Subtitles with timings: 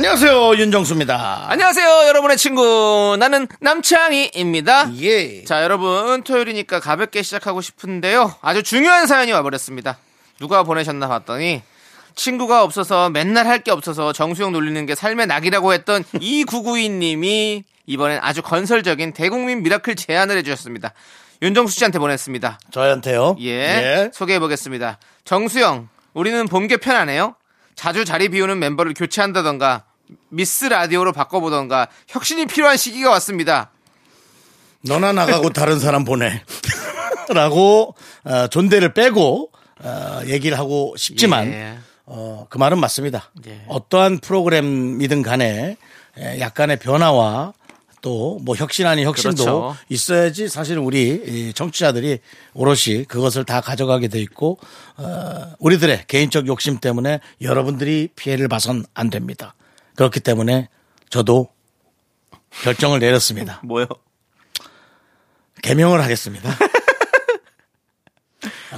[0.00, 1.44] 안녕하세요 윤정수입니다.
[1.50, 3.18] 안녕하세요, 여러분의 친구.
[3.20, 4.92] 나는 남창희입니다.
[5.02, 5.44] 예.
[5.44, 8.34] 자, 여러분, 토요일이니까 가볍게 시작하고 싶은데요.
[8.40, 9.98] 아주 중요한 사연이 와버렸습니다.
[10.38, 11.60] 누가 보내셨나 봤더니,
[12.14, 18.20] 친구가 없어서 맨날 할 게 없어서 정수 형 놀리는 게 삶의 낙이라고 했던 이구구이님이 이번엔
[18.22, 20.94] 아주 건설적인 대국민 miracle 제안을 해주셨습니다.
[21.42, 22.58] 윤정수 씨한테 보냈습니다.
[22.70, 23.36] 저한테요.
[23.42, 24.10] 예.
[24.14, 24.98] 소개해보겠습니다.
[25.26, 27.34] 정수영, 우리는 봄게 편하네요.
[27.74, 29.84] 자주 자리 비우는 멤버를 교체한다던가,
[30.28, 33.70] 미스 라디오로 바꿔보던가, 혁신이 필요한 시기가 왔습니다.
[34.82, 36.42] 너나 나가고 다른 사람 보내.
[37.30, 37.94] 라고
[38.24, 39.50] 어, 존대를 빼고
[39.82, 41.78] 어, 얘기를 하고 싶지만 예.
[42.06, 43.30] 어, 그 말은 맞습니다.
[43.46, 43.62] 예.
[43.68, 45.76] 어떠한 프로그램이든 간에
[46.18, 47.52] 에, 약간의 변화와
[48.02, 49.76] 또 뭐 혁신 아닌 혁신도 그렇죠.
[49.90, 52.18] 있어야지 사실 우리 이 청취자들이
[52.54, 54.58] 오롯이 그것을 다 가져가게 돼 있고
[54.96, 59.54] 어, 우리들의 개인적 욕심 때문에 여러분들이 피해를 봐선 안 됩니다.
[60.00, 60.70] 그렇기 때문에
[61.10, 61.50] 저도
[62.62, 63.60] 결정을 내렸습니다.
[63.64, 63.84] 뭐요?
[65.60, 66.48] 개명을 하겠습니다.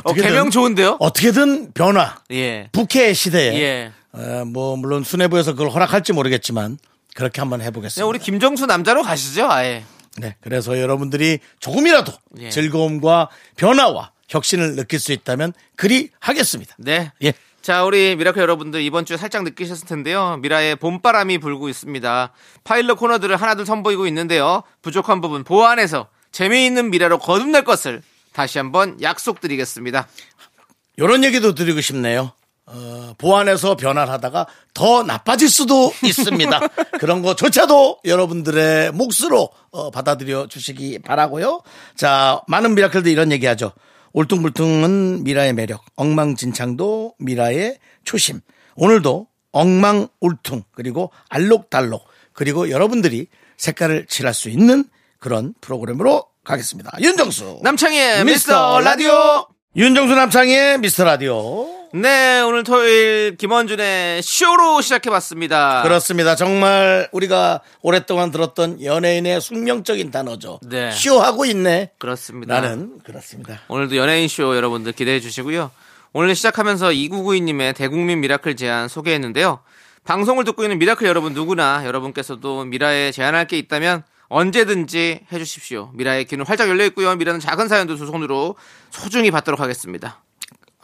[0.02, 0.96] 어, 개명 좋은데요?
[0.98, 2.68] 어떻게든 변화, 예.
[2.72, 3.92] 부캐 시대에 예.
[4.10, 6.76] 어, 뭐 물론 수뇌부에서 그걸 허락할지 모르겠지만
[7.14, 8.02] 그렇게 한번 해보겠습니다.
[8.02, 9.84] 그냥 우리 김정수 남자로 가시죠, 아예.
[10.16, 12.48] 네, 그래서 여러분들이 조금이라도 예.
[12.48, 16.74] 즐거움과 변화와 혁신을 느낄 수 있다면 그리 하겠습니다.
[16.78, 17.12] 네.
[17.22, 17.32] 예.
[17.62, 20.36] 자, 우리 미라클 여러분들 이번 주에 살짝 느끼셨을 텐데요.
[20.42, 22.32] 미라에 봄바람이 불고 있습니다.
[22.64, 24.64] 파일럿 코너들을 하나둘 선보이고 있는데요.
[24.82, 30.08] 부족한 부분 보완해서 재미있는 미라로 거듭날 것을 다시 한번 약속드리겠습니다.
[30.96, 32.32] 이런 얘기도 드리고 싶네요.
[32.66, 36.60] 어, 보완해서 변화를 하다가 더 나빠질 수도 있습니다.
[36.98, 41.62] 그런 거조차도 여러분들의 몫으로 어, 받아들여 주시기 바라고요.
[41.94, 43.72] 자, 많은 미라클들 이런 얘기하죠.
[44.12, 48.40] 울퉁불퉁은 미라의 매력, 엉망진창도 미라의 초심.
[48.76, 54.84] 오늘도 엉망울퉁 그리고 알록달록 그리고 여러분들이 색깔을 칠할 수 있는
[55.18, 56.98] 그런 프로그램으로 가겠습니다.
[57.00, 59.46] 윤정수 남창희의 미스터 라디오.
[59.76, 61.81] 윤정수 남창의 미스터 라디오.
[61.94, 65.82] 네, 오늘 토요일 김원준의 쇼로 시작해봤습니다.
[65.82, 66.34] 그렇습니다.
[66.36, 70.58] 정말 우리가 오랫동안 들었던 연예인의 숙명적인 단어죠.
[70.62, 70.90] 네.
[70.90, 71.90] 쇼하고 있네.
[71.98, 72.58] 그렇습니다.
[72.58, 73.60] 나는 그렇습니다.
[73.68, 75.70] 오늘도 연예인 쇼 여러분들 기대해 주시고요.
[76.14, 79.60] 오늘 시작하면서 2992님의 대국민 미라클 제안 소개했는데요.
[80.04, 85.90] 방송을 듣고 있는 미라클 여러분 누구나 여러분께서도 미라에 제안할 게 있다면 언제든지 해주십시오.
[85.92, 87.14] 미라의 귀는 활짝 열려 있고요.
[87.16, 88.56] 미라는 작은 사연도 두 손으로
[88.90, 90.21] 소중히 받도록 하겠습니다.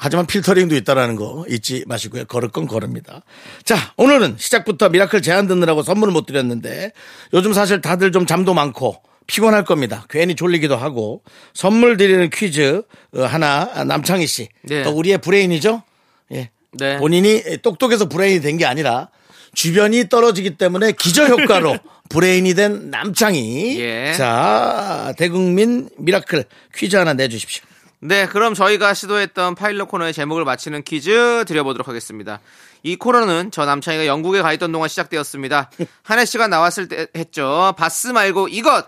[0.00, 2.24] 하지만 필터링도 있다라는 거 잊지 마시고요.
[2.26, 3.22] 걸을 건 걸읍니다.
[3.64, 6.92] 자, 오늘은 시작부터 미라클 제안 듣느라고 선물을 못 드렸는데
[7.34, 10.06] 요즘 사실 다들 좀 잠도 많고 피곤할 겁니다.
[10.08, 11.22] 괜히 졸리기도 하고
[11.52, 12.82] 선물 드리는 퀴즈
[13.16, 14.48] 어, 하나 남창희 씨.
[14.62, 14.84] 네.
[14.84, 15.82] 또 우리의 브레인이죠.
[16.32, 16.50] 예.
[16.78, 16.96] 네.
[16.98, 19.08] 본인이 똑똑해서 브레인이 된 게 아니라
[19.52, 21.76] 주변이 떨어지기 때문에 기저 효과로
[22.08, 23.80] 브레인이 된 남창희.
[23.80, 24.12] 예.
[24.16, 26.44] 자, 대국민 미라클
[26.76, 27.64] 퀴즈 하나 내주십시오.
[28.00, 32.38] 네, 그럼 저희가 시도했던 파일럿 코너의 제목을 맞히는 퀴즈 드려보도록 하겠습니다.
[32.84, 35.70] 이 코너는 저 남창희가 영국에 가 있던 동안 시작되었습니다.
[36.04, 37.74] 한혜 씨가 나왔을 때 했죠.
[37.76, 38.86] 바스 말고 이것!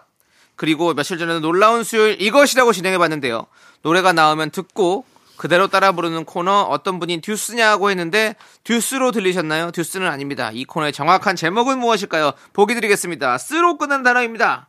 [0.55, 3.47] 그리고 며칠 전에는 놀라운 수요일 이것이라고 진행해봤는데요.
[3.83, 5.05] 노래가 나오면 듣고
[5.37, 9.71] 그대로 따라 부르는 코너 어떤 분이 듀스냐고 했는데 듀스로 들리셨나요?
[9.73, 10.51] 듀스는 아닙니다.
[10.53, 12.33] 이 코너의 정확한 제목은 무엇일까요?
[12.53, 13.39] 보기 드리겠습니다.
[13.39, 14.69] 쓰로 끝난 단어입니다.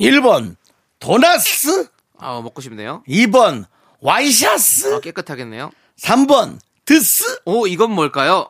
[0.00, 0.54] 1번
[1.00, 1.88] 도나스,
[2.18, 3.02] 아, 먹고 싶네요.
[3.08, 3.66] 2번
[4.02, 5.70] 와이샤쓰, 아, 깨끗하겠네요.
[6.00, 7.38] 3번 드스.
[7.44, 8.48] 오, 이건 뭘까요?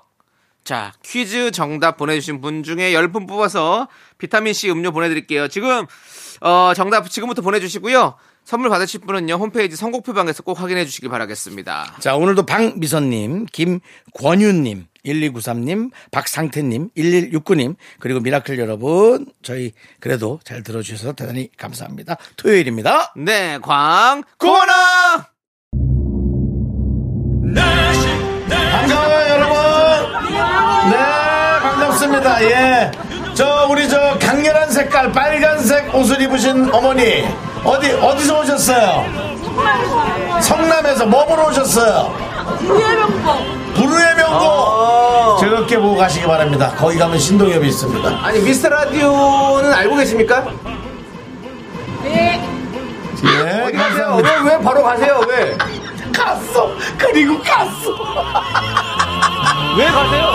[0.64, 3.88] 자, 퀴즈 정답 보내주신 분 중에 10분 뽑아서
[4.18, 5.48] 비타민C 음료 보내드릴게요.
[5.48, 5.86] 지금,
[6.40, 8.16] 어, 정답 지금부터 보내주시고요.
[8.44, 11.96] 선물 받으실 분은요, 홈페이지 선곡표방에서 꼭 확인해 주시길 바라겠습니다.
[12.00, 21.50] 자, 오늘도 박미선님, 김권윤님, 1293님, 박상태님, 1169님, 그리고 미라클 여러분, 저희 그래도 잘 들어주셔서 대단히
[21.56, 22.16] 감사합니다.
[22.36, 23.12] 토요일입니다.
[23.16, 25.31] 네, 광, 코너!
[27.54, 30.90] 반가워요, 여러분.
[30.90, 30.96] 네,
[31.62, 32.42] 반갑습니다.
[32.44, 32.90] 예.
[33.34, 37.26] 저, 우리 저 강렬한 색깔, 빨간색 옷을 입으신 어머니.
[37.64, 39.04] 어디, 어디서 오셨어요?
[40.40, 42.12] 성남에서 뭐 보러 오셨어요?
[43.74, 46.72] 부르의 명곡 즐겁게 보고 가시기 바랍니다.
[46.76, 48.08] 거기 가면 신동엽이 있습니다.
[48.22, 50.44] 아니 미스터 라디오는 알고 계십니까?
[53.24, 53.78] 예, 가세요.
[53.78, 54.42] 감사합니다.
[54.42, 55.20] 왜, 왜 바로 가세요?
[55.28, 55.56] 왜?
[56.12, 56.74] 갔어.
[56.98, 57.90] 그리고 갔어.
[59.76, 60.32] 왜 가세요?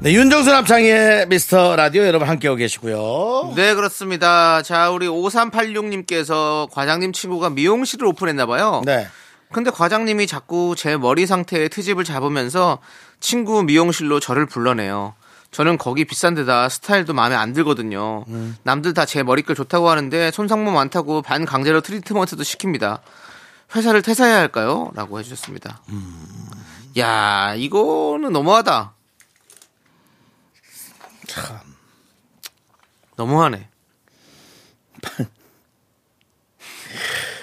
[0.00, 3.54] 네, 윤정수 남창의 미스터 라디오 여러분 함께하고 계시고요.
[3.56, 4.60] 네 그렇습니다.
[4.62, 8.82] 자 우리 5386님께서 과장님 친구가 미용실을 오픈했나봐요.
[8.84, 9.06] 네.
[9.52, 12.78] 근데 과장님이 자꾸 제 머리 상태에 트집을 잡으면서
[13.20, 15.14] 친구 미용실로 저를 불러내요.
[15.52, 18.24] 저는 거기 비싼 데다 스타일도 마음에 안 들거든요.
[18.64, 22.98] 남들 다 제 머릿결 좋다고 하는데 손상모 많다고 반 강제로 트리트먼트도 시킵니다.
[23.74, 24.90] 회사를 퇴사해야 할까요?
[24.94, 25.82] 라고 해주셨습니다.
[26.98, 28.94] 야, 이거는 너무하다.
[31.26, 31.58] 참.
[33.16, 33.68] 너무하네.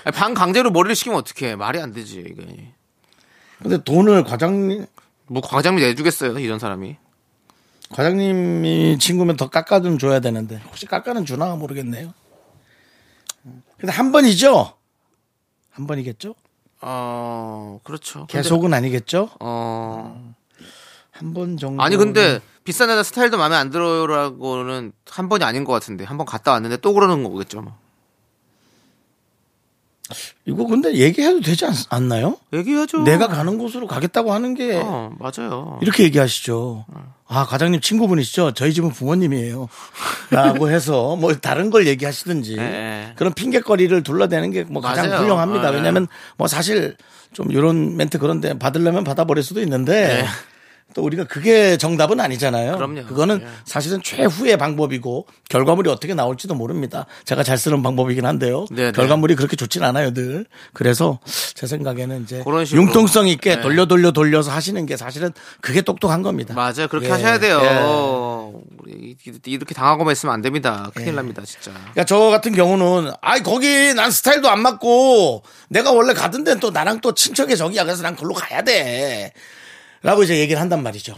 [0.03, 1.56] 아니, 반 강제로 머리를 시키면 어떡해.
[1.56, 2.74] 말이 안 되지, 이게.
[3.62, 4.85] 근데 돈을 과장님,
[5.27, 6.97] 뭐 과장님이 내주겠어요, 이런 사람이.
[7.91, 12.13] 과장님이 친구면 더 깎아 좀 줘야 되는데 혹시 깎아는 주나 모르겠네요.
[13.77, 14.77] 근데 한 번이죠?
[15.71, 16.35] 한 번이겠죠?
[16.81, 18.19] 어, 그렇죠.
[18.21, 19.29] 근데, 계속은 아니겠죠?
[19.39, 20.33] 어.
[21.12, 21.83] 한 번 정도.
[21.83, 26.25] 아니 근데 비싼 데다 스타일도 마음에 안 들어요라고는 한 번이 아닌 것 같은데 한 번
[26.25, 27.62] 갔다 왔는데 또 그러는 거겠죠.
[27.62, 27.75] 뭐.
[30.46, 32.38] 이거 근데 얘기해도 되지 않, 않나요?
[32.54, 33.04] 얘기하죠.
[33.04, 35.80] 내가 가는 곳으로 가겠다고 하는 게 어, 맞아요.
[35.81, 36.86] 이렇게 얘기하시죠.
[37.28, 38.52] 아, 과장님 친구분이시죠?
[38.54, 39.69] 저희 집은 부모님이에요.
[40.31, 43.13] 라고 해서 뭐 다른 걸 얘기하시든지 네.
[43.16, 45.22] 그런 핑계거리를 둘러대는 게 뭐 가장 맞아요.
[45.24, 45.72] 훌륭합니다.
[45.72, 45.78] 네.
[45.78, 46.96] 왜냐면 뭐 사실
[47.34, 50.25] 좀 이런 멘트 그런데 받으려면 받아버릴 수도 있는데 네.
[50.93, 52.75] 또 우리가 그게 정답은 아니잖아요.
[52.75, 53.05] 그럼요.
[53.05, 53.47] 그거는 예.
[53.65, 57.05] 사실은 최후의 방법이고 결과물이 어떻게 나올지도 모릅니다.
[57.25, 58.65] 제가 잘 쓰는 방법이긴 한데요.
[58.71, 58.91] 네, 네.
[58.91, 60.45] 결과물이 그렇게 좋진 않아요, 늘.
[60.73, 61.19] 그래서
[61.53, 62.83] 제 생각에는 이제 그런 식으로.
[62.83, 63.61] 융통성 있게 네.
[63.61, 66.53] 돌려 돌려 돌려서 하시는 게 사실은 그게 똑똑한 겁니다.
[66.53, 66.88] 맞아요.
[66.89, 67.61] 그렇게 예, 하셔야 돼요.
[68.88, 69.15] 예.
[69.45, 70.89] 이렇게 당하고만 있으면 안 됩니다.
[70.93, 71.71] 큰일 납니다, 진짜.
[71.71, 76.71] 그러니까 저 같은 경우는 아이 거기 난 스타일도 안 맞고 내가 원래 가던 데는 또
[76.71, 79.33] 나랑 또 친척의 적이야 그래서 난 글로 가야 돼
[80.03, 81.15] 라고 이제 얘기를 한단 말이죠.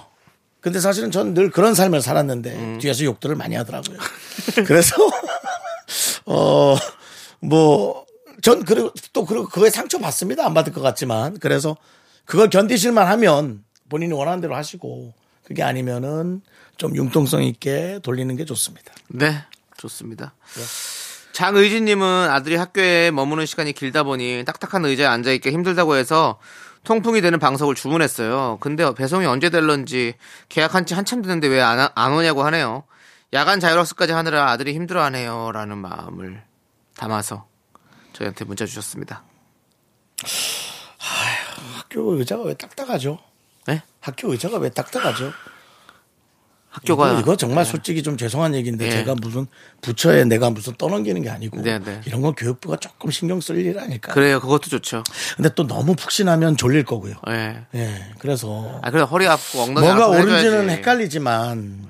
[0.62, 3.98] 근데 사실은 전늘 그런 삶을 살았는데 뒤에서 욕들을 많이 하더라고요.
[4.66, 4.96] 그래서
[6.26, 6.76] 어
[7.42, 8.04] 뭐
[8.42, 10.46] 전 그리고 또 그리고 그거에 상처 받습니다.
[10.46, 11.40] 안 받을 것 같지만.
[11.40, 11.78] 그래서
[12.26, 15.14] 그걸 견디실만 하면 본인이 원하는 대로 하시고
[15.46, 16.42] 그게 아니면은
[16.76, 18.94] 좀 융통성 있게 돌리는 게 좋습니다.
[19.08, 19.44] 네,
[19.78, 20.34] 좋습니다.
[21.32, 26.38] 장의진님은 아들이 학교에 머무는 시간이 길다 보니 딱딱한 의자에 앉아 있기 힘들다고 해서
[26.84, 28.58] 통풍이 되는 방석을 주문했어요.
[28.60, 30.16] 근데 배송이 언제 될런지
[30.50, 32.84] 계약한 지 한참 됐는데 왜안 오냐고 하네요.
[33.34, 35.52] 야간 자율학습까지 하느라 아들이 힘들어하네요.
[35.54, 36.44] 라는 마음을
[36.96, 37.48] 담아서
[38.14, 39.24] 저희한테 문자 주셨습니다.
[41.76, 43.20] 학교 의자가 왜 딱딱하죠?
[43.68, 43.82] 네?
[44.02, 45.32] 학교 의자가 왜 딱딱하죠?
[46.74, 48.92] 학교가 이거, 이거 정말 솔직히 좀 죄송한 얘기인데 예.
[48.92, 49.46] 제가 무슨
[49.82, 52.02] 부처에 내가 무슨 떠넘기는 게 아니고 네, 네.
[52.08, 54.12] 이런 건 교육부가 조금 신경 쓸 일 아닐까.
[54.12, 54.40] 그래요.
[54.40, 55.04] 그것도 좋죠.
[55.36, 57.14] 근데 또 너무 푹신하면 졸릴 거고요.
[57.30, 57.62] 예.
[57.76, 60.72] 예, 그래서 아, 그래 허리 아프고 엉덩이 뭐가 옳은지는.
[60.72, 61.88] 헷갈리지만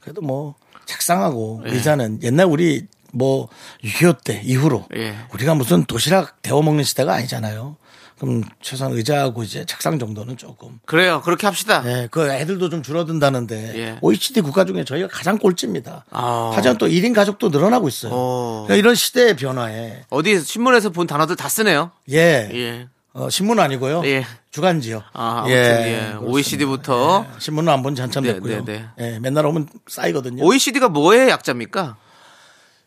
[0.00, 0.56] 그래도 뭐
[0.86, 1.70] 책상하고 예.
[1.70, 5.14] 의자는 옛날 우리 뭐6.25때 이후로 예.
[5.32, 7.76] 우리가 무슨 도시락 데워 먹는 시대가 아니잖아요.
[8.22, 11.20] 그럼 최소한 의자하고 이제 책상 정도는 조금 그래요.
[11.24, 11.82] 그렇게 합시다.
[11.84, 13.98] 예, 그 애들도 좀 줄어든다는데 예.
[14.00, 16.04] OECD 국가 중에 저희가 가장 꼴찌입니다.
[16.12, 16.52] 아.
[16.54, 18.12] 하지만 또 1인 가족도 늘어나고 있어요.
[18.14, 18.62] 어.
[18.68, 21.90] 그러니까 이런 시대의 변화에 어디 신문에서 본 단어들 다 쓰네요.
[22.12, 22.86] 예, 예.
[23.12, 24.02] 어, 신문 아니고요.
[24.06, 24.24] 예.
[24.52, 25.02] 주간지요.
[25.14, 26.14] 아, 아무튼, 예.
[26.20, 27.26] OECD부터.
[27.28, 28.64] 예, 신문은 안 본 지 한참 네, 됐고요.
[28.64, 30.44] 네, 예, 맨날 오면 쌓이거든요.
[30.44, 31.96] OECD가 뭐의 약자입니까?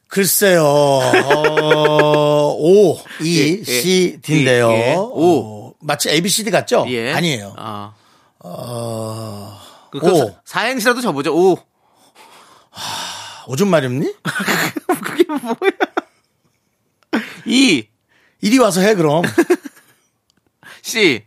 [0.07, 3.63] 글쎄요, 어, O, E, 예, 예.
[3.63, 4.71] C, D인데요.
[4.71, 4.95] 예, 예.
[4.95, 5.69] O.
[5.69, 6.85] 어, 마치 ABCD 같죠?
[6.89, 7.11] 예.
[7.11, 7.53] 아니에요.
[7.57, 7.93] 아.
[8.39, 9.57] 어,
[9.91, 10.01] 그, 오.
[10.01, 11.35] 그 사- 사행시라도 접어죠.
[11.35, 11.57] 오.
[13.47, 14.13] 오줌 마렵니?
[17.45, 17.87] 이.
[18.41, 19.23] 이리 와서 해, 그럼.
[20.81, 21.23] 씨.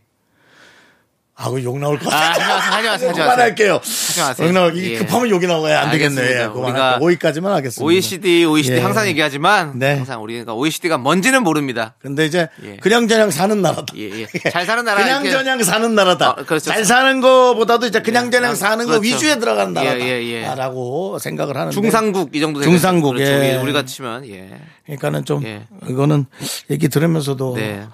[1.41, 2.29] 아, 그 욕 나올 것 아, 같아.
[2.31, 2.57] 하지 마세요.
[2.59, 2.89] 하지 마세요.
[2.89, 3.23] 하지 마세요.
[3.23, 3.73] 그만할게요.
[3.75, 4.47] 하지 마세요.
[4.47, 4.97] 욕 나올, 예.
[4.97, 6.45] 급하면 욕이 나와야 안 되겠네.
[6.45, 7.85] 우리가 5위까지만 하겠습니다.
[7.85, 8.81] OECD, OECD 예.
[8.81, 9.95] 항상 얘기하지만 네.
[9.95, 11.93] 항상 우리가 OECD가 뭔지는 모릅니다.
[12.01, 12.75] 근데 이제 예.
[12.77, 13.85] 그냥저냥 사는 나라다.
[13.95, 14.49] 예, 예.
[14.49, 16.31] 잘 사는 나라 그냥저냥 사는 나라다.
[16.31, 16.71] 어, 그렇죠.
[16.71, 18.55] 잘 사는 거보다도 이제 그냥저냥 예.
[18.55, 19.03] 사는 거 그렇죠.
[19.03, 19.99] 위주에 들어가는 예, 나라다.
[20.05, 20.41] 예, 예.
[20.55, 21.73] 라고 생각을 하는데.
[21.73, 22.61] 중상국 이 정도.
[22.61, 23.31] 중상국, 그렇죠.
[23.31, 23.55] 예.
[23.55, 24.49] 우리, 우리가 치면 예.
[24.85, 25.61] 그러니까는 좀 예.
[25.87, 26.25] 이거는
[26.69, 27.87] 얘기 들으면서도 네.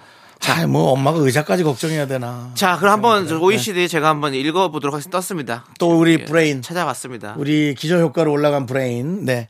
[0.48, 2.50] 아, 뭐 엄마가 의자까지 걱정해야 되나.
[2.54, 3.28] 자, 그럼 한번 네.
[3.28, 5.18] 저 OECD 제가 한번 읽어보도록 하겠습니다.
[5.18, 5.64] 떴습니다.
[5.78, 7.34] 또 우리 예, 브레인, 찾아봤습니다.
[7.38, 9.24] 우리 기저 효과로 올라간 브레인.
[9.24, 9.48] 네.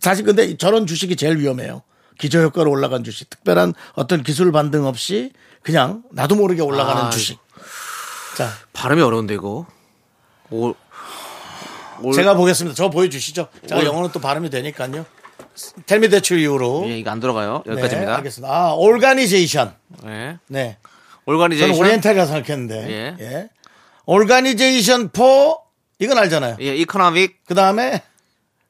[0.00, 1.82] 사실 근데 저런 주식이 제일 위험해요.
[2.18, 3.30] 기저 효과로 올라간 주식.
[3.30, 7.38] 특별한 어떤 기술 반등 없이 그냥 나도 모르게 올라가는 아, 주식.
[8.36, 9.66] 자, 발음이 어려운데 이거.
[10.50, 10.74] or,
[12.02, 12.74] or- 제가 보겠습니다.
[12.76, 13.48] 저 보여주시죠.
[13.66, 15.04] 제가 or- 영어는 또 발음이 되니까요.
[15.86, 16.84] Tell Me 대출 이후로.
[16.88, 17.62] 예, 이거 안 들어가요.
[17.66, 18.16] 네, 여기까지입니다.
[18.16, 18.52] 알겠습니다.
[18.54, 19.74] 아, organization.
[20.04, 20.38] 네.
[20.48, 20.78] 네.
[21.26, 21.68] organization.
[21.74, 22.90] 저는 oriental이라 생각했는데.
[22.90, 23.16] 예.
[23.24, 23.48] 예.
[24.06, 25.58] organization for
[25.98, 26.56] 이건 알잖아요.
[26.60, 28.02] 예, economic 그 다음에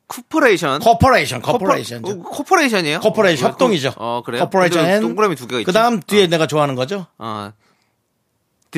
[0.06, 0.80] cooperation.
[0.80, 2.02] cooperation, cooperation.
[2.02, 3.00] cooper- cooperation이에요?
[3.00, 3.92] cooperation 어, 협동이죠.
[3.96, 4.44] 어, 그래요?
[4.44, 5.66] cooperation and 동그라미 두 개가 있죠.
[5.66, 7.06] 그 다음 뒤에 내가 좋아하는 거죠.
[7.18, 7.52] 어.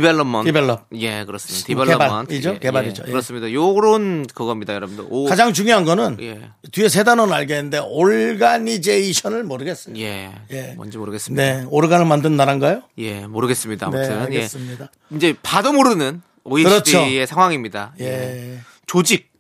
[0.01, 0.47] development.
[0.49, 0.81] develop.
[0.95, 1.67] 예, 그렇습니다.
[1.67, 2.33] 개발, development.
[2.35, 2.55] 이죠?
[2.55, 3.03] 예, 개발이죠.
[3.05, 3.11] 예, 예.
[3.11, 3.53] 그렇습니다.
[3.53, 5.05] 요런 그겁니다, 여러분들.
[5.09, 5.27] 오.
[5.27, 6.51] 가장 중요한 거는 예.
[6.73, 9.97] 뒤에 세 단어는 알겠는데 organization을 모르겠어요.
[9.99, 10.33] 예.
[10.51, 10.75] 예.
[10.77, 11.43] 뭔지 모르겠습니다.
[11.43, 12.83] 네, 오르간을 만든 나라인가요?
[12.99, 13.91] 예, 모르겠습니다.
[13.91, 14.17] 네, 아무튼.
[14.17, 14.21] 예.
[14.23, 14.91] 알겠습니다.
[15.11, 17.95] 이제 봐도 모르는 OECD의 상황입니다.
[18.01, 18.05] 예.
[18.07, 18.59] 예.
[18.87, 19.31] 조직.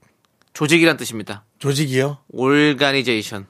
[0.52, 1.44] 조직이란 뜻입니다.
[1.58, 2.18] 조직이요.
[2.32, 3.46] organization.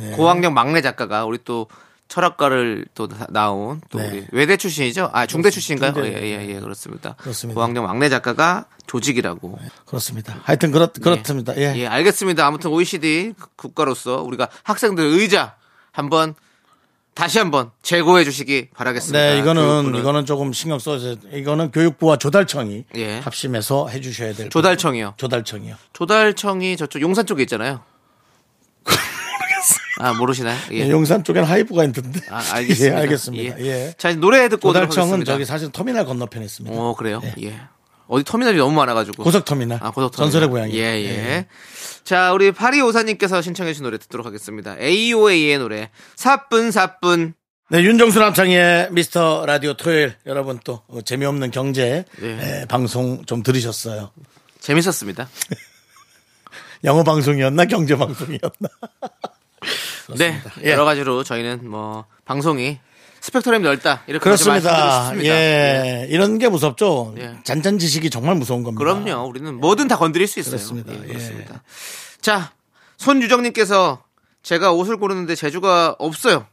[0.00, 0.10] 예.
[0.10, 1.66] 고학력 막내 작가가 우리 또
[2.08, 4.08] 철학가를 또 나- 나온 또 네.
[4.08, 5.10] 우리 외대 출신이죠?
[5.12, 5.92] 아 중대 출신인가요?
[5.92, 6.12] 중대.
[6.22, 7.14] 예, 예, 예, 그렇습니다.
[7.18, 7.54] 그렇습니다.
[7.54, 9.58] 고학력 막내 작가가 조직이라고.
[9.84, 10.40] 그렇습니다.
[10.42, 11.54] 하여튼 그렇, 그렇습니다.
[11.58, 11.74] 예.
[11.76, 12.46] 예, 알겠습니다.
[12.46, 15.56] 아무튼 OECD 국가로서 우리가 학생들 의자
[15.92, 16.34] 한번
[17.14, 19.18] 다시 한번 재고해 주시기 바라겠습니다.
[19.18, 19.98] 네, 이거는 교육부는.
[20.00, 23.18] 이거는 조금 신경 써서 이거는 교육부와 조달청이 예.
[23.18, 25.14] 합심해서 해 주셔야 될 조달청이요.
[25.16, 25.74] 조달청이요.
[25.92, 27.80] 조달청이 저쪽 용산 쪽에 있잖아요.
[29.98, 30.56] 아 모르시나요?
[30.72, 30.78] 예.
[30.86, 32.20] 예, 용산 쪽엔 하이브가 있던데.
[32.30, 32.96] 아, 알겠습니다.
[32.96, 33.60] 예, 알겠습니다.
[33.60, 33.94] 예.
[33.98, 35.32] 자, 노래 듣고 하겠습니다.
[35.32, 36.76] 저기 사실 터미널 건너편에 있습니다.
[36.76, 37.20] 어, 그래요?
[37.42, 37.60] 예.
[38.06, 39.22] 어디 터미널이 너무 많아가지고.
[39.22, 39.78] 고속터미널.
[39.82, 40.30] 아, 고속터미널.
[40.32, 40.74] 전설의 고향이.
[40.74, 41.46] 예, 예.
[42.04, 44.76] 자, 우리 파리 오사님께서 신청해주신 노래 듣도록 하겠습니다.
[44.80, 45.90] AOA의 노래.
[46.16, 47.34] 사뿐, 사뿐.
[47.70, 52.26] 네, 윤정수 남창의 미스터 라디오 토요일 여러분 또 어, 재미없는 경제 예.
[52.62, 54.10] 에, 방송 좀 들으셨어요.
[54.60, 55.28] 재밌었습니다.
[56.84, 58.68] 영어 방송이었나 경제 방송이었나?
[60.16, 60.40] 네.
[60.64, 60.72] 예.
[60.72, 62.78] 여러 가지로 저희는 뭐, 방송이
[63.20, 64.04] 스펙트럼이 넓다.
[64.06, 65.06] 이렇게 그렇습니다.
[65.06, 65.24] 싶습니다.
[65.28, 67.14] 예, 이런 게 무섭죠.
[67.18, 67.36] 예.
[67.44, 68.78] 잔잔 지식이 정말 무서운 겁니다.
[68.78, 69.26] 그럼요.
[69.28, 70.52] 우리는 뭐든 다 건드릴 수 있어요.
[70.52, 70.94] 그렇습니다.
[70.94, 71.06] 예, 예.
[71.08, 71.62] 그렇습니다.
[72.20, 72.52] 자,
[72.96, 74.02] 손유정님께서
[74.42, 76.46] 제가 옷을 고르는데 재주가 없어요.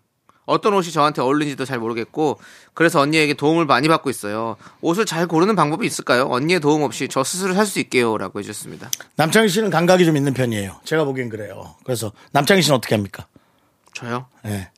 [0.46, 2.40] 어떤 옷이 저한테 어울리는지도 잘 모르겠고
[2.74, 4.58] 그래서 언니에게 도움을 많이 받고 있어요.
[4.82, 6.28] 옷을 잘 고르는 방법이 있을까요?
[6.30, 8.90] 언니의 도움 없이 저 스스로 살 수 있게요라고 해주셨습니다.
[9.16, 10.80] 남창희 씨는 감각이 좀 있는 편이에요.
[10.84, 11.76] 제가 보기엔 그래요.
[11.84, 13.26] 그래서 남창희 씨는 어떻게 합니까?
[13.94, 14.28] 저요?
[14.46, 14.70] 예,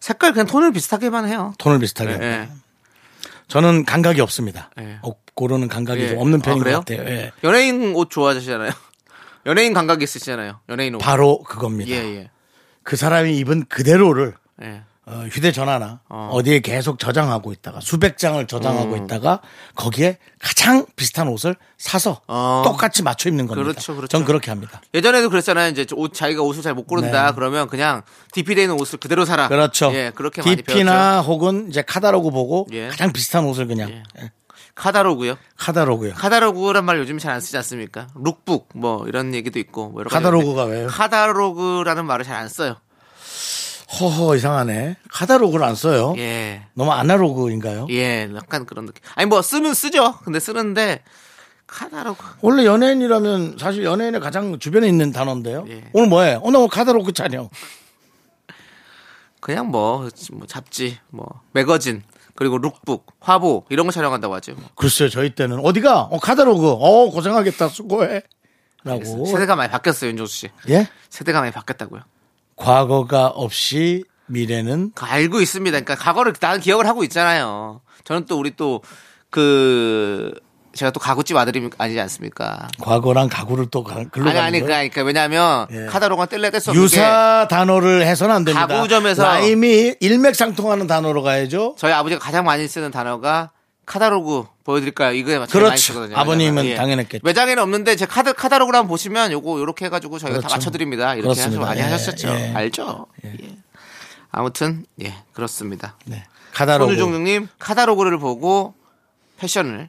[0.00, 1.52] 색깔 그냥 톤을 비슷하게만 해요.
[1.58, 2.12] 톤을 비슷하게.
[2.12, 2.24] 예.
[2.26, 2.48] 예.
[3.48, 4.70] 저는 감각이 없습니다.
[4.80, 4.98] 예.
[5.02, 6.08] 옷 고르는 감각이 예.
[6.10, 6.76] 좀 없는 편인 아, 그래요?
[6.80, 7.08] 것 같아요.
[7.08, 7.32] 예.
[7.44, 8.70] 연예인 옷 좋아하시잖아요.
[9.46, 10.60] 연예인 감각 있으시잖아요.
[10.68, 10.98] 연예인 옷.
[10.98, 11.90] 바로 그겁니다.
[11.90, 12.30] 예, 예.
[12.86, 14.82] 그 사람이 입은 그대로를 예.
[15.06, 16.30] 어, 휴대전화나 어.
[16.32, 16.42] 어.
[16.44, 19.04] 디에 계속 저장하고 있다가 수백 장을 저장하고 음.
[19.04, 19.40] 있다가
[19.74, 22.62] 거기에 가장 비슷한 옷을 사서 어.
[22.64, 23.70] 똑같이 맞춰 입는 겁니다.
[23.72, 24.06] 그렇죠, 그렇죠.
[24.08, 24.80] 전 그렇게 합니다.
[24.94, 25.70] 예전에도 그랬잖아요.
[25.72, 27.32] 이제 옷 자기가 옷을 잘 못 고른다 네.
[27.34, 28.02] 그러면 그냥
[28.32, 29.48] DP되어 있는 옷을 그대로 사라.
[29.48, 29.90] 그렇죠.
[29.92, 30.72] 예, 그렇게 많이 배웠죠.
[30.72, 32.86] DP나 혹은 이제 카다로그 보고 예.
[32.88, 34.30] 가장 비슷한 옷을 그냥 예.
[34.78, 34.82] 예.
[34.82, 35.36] 카다로그요.
[35.56, 36.14] 카다로그요.
[36.14, 38.08] 카다로그란 말 요즘 잘 안 쓰지 않습니까?
[38.14, 40.86] 룩북 뭐 이런 얘기도 있고 뭐 여러 가지 카다로그가 왜요?
[40.88, 42.76] 카다로그라는 말을 잘 안 써요.
[44.00, 44.96] 허허 이상하네.
[45.10, 46.14] 카다로그를 안 써요.
[46.18, 46.66] 예.
[46.74, 47.86] 너무 아날로그인가요?
[47.90, 49.02] 예, 약간 그런 느낌.
[49.14, 50.18] 아니 뭐 쓰면 쓰죠.
[50.24, 51.02] 근데 쓰는데
[51.66, 55.64] 카다로그 원래 연예인이라면 사실 연예인의 가장 주변에 있는 단어인데요.
[55.68, 55.84] 예.
[55.92, 56.38] 오늘 뭐해?
[56.42, 57.48] 오늘 뭐 카다로그 촬영.
[59.40, 62.02] 그냥 뭐, 뭐 잡지, 뭐 매거진
[62.36, 64.54] 그리고 룩북, 화보 이런 거 촬영한다고 하죠.
[64.54, 64.68] 뭐.
[64.76, 66.02] 글쎄요, 저희 때는 어디가?
[66.02, 66.70] 어, 카다로그.
[66.70, 67.68] 어, 고생하겠다.
[67.68, 68.22] 수고해.
[68.84, 69.26] 라고.
[69.26, 70.48] 세대가 많이 바뀌었어요, 윤종수 씨.
[70.68, 70.88] 예?
[71.10, 72.02] 세대가 많이 바뀌었다고요.
[72.56, 75.80] 과거가 없이 미래는 그 알고 있습니다.
[75.80, 77.80] 그러니까 과거를 나는 기억을 하고 있잖아요.
[78.04, 78.80] 저는 또 우리 또
[79.30, 80.32] 그
[80.76, 82.68] 제가 또 가구집 아들이 아니지 않습니까?
[82.80, 84.66] 과거랑 가구를 또 가- 글로 아니 아니 거예요?
[84.66, 85.86] 그러니까 왜냐하면 예.
[85.86, 88.66] 카다로가 뗄래 뗄 수 없는 게 유사 단어를 해서는 안 됩니다.
[88.66, 91.74] 가구점에서 라임이 일맥상통하는 단어로 가야죠.
[91.78, 93.50] 저희 아버지가 가장 많이 쓰는 단어가
[93.86, 95.12] 카다로그 보여드릴까요?
[95.14, 95.68] 이거에 제일 그렇죠.
[95.68, 96.16] 많이 쓰거든요.
[96.18, 96.74] 아버님은 예.
[96.76, 97.22] 당연했겠죠.
[97.24, 100.54] 매장에는 없는데 제 카드 카다로그를 한번 보시면 요거 요렇게 해가지고 저희가 다 그렇죠.
[100.56, 101.14] 맞춰드립니다.
[101.14, 101.64] 이렇게 그렇습니다.
[101.64, 102.28] 많이 예, 하셨었죠.
[102.28, 102.52] 예.
[102.54, 103.06] 알죠?
[103.24, 103.32] 예.
[104.30, 105.96] 아무튼 예 그렇습니다.
[106.04, 106.24] 네.
[106.52, 106.92] 카다로그.
[106.96, 108.74] 손유종님 카다로그를 보고
[109.38, 109.88] 패션을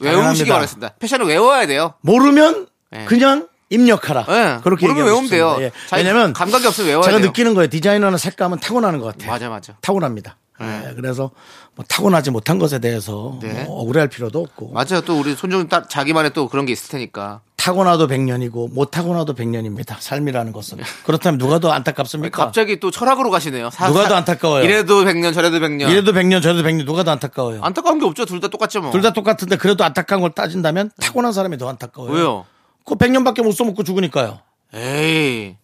[0.00, 0.48] 외우시기.
[0.48, 0.94] 바라겠습니다.
[0.98, 1.94] 패션을 외워야 돼요.
[2.00, 3.04] 모르면 예.
[3.04, 4.26] 그냥 입력하라.
[4.28, 4.60] 예.
[4.62, 5.56] 그렇게 모르면 외우면 돼요.
[5.60, 5.70] 예.
[5.94, 7.26] 왜냐면 감각이 없으면 외워야 제가 돼요.
[7.26, 7.68] 느끼는 거예요.
[7.68, 9.30] 디자이너나 색감은 타고나는 것 같아요.
[9.30, 9.74] 맞아 맞아.
[9.80, 10.36] 타고납니다.
[10.60, 11.30] 예, 그래서
[11.76, 13.62] 뭐 타고나지 못한 것에 대해서 네.
[13.64, 15.02] 뭐 억울할 필요도 없고 맞아요.
[15.04, 15.36] 또 우리
[15.68, 17.42] 따- 자기만의 또 그런 게 있을 테니까.
[17.58, 19.96] 타고나도 100년이고 못 타고나도 100년입니다.
[19.98, 20.78] 삶이라는 것은.
[21.04, 22.44] 그렇다면 누가 더 안타깝습니까?
[22.44, 23.68] 갑자기 또 철학으로 가시네요.
[23.70, 24.64] 사- 누가 사- 더 안타까워요?
[24.64, 25.90] 이래도 100년 저래도 100년.
[25.90, 27.60] 이래도 100년 저래도 100년 누가 더 안타까워요?
[27.62, 28.24] 안타까운 게 없죠.
[28.24, 28.92] 둘 다 똑같죠 뭐.
[28.92, 32.12] 둘 다 똑같은데 그래도 안타까운 걸 따진다면 타고난 사람이 더 안타까워요.
[32.12, 32.46] 왜요?
[32.84, 34.38] 그 100년밖에 못 써먹고 죽으니까요.
[34.74, 35.56] 에이.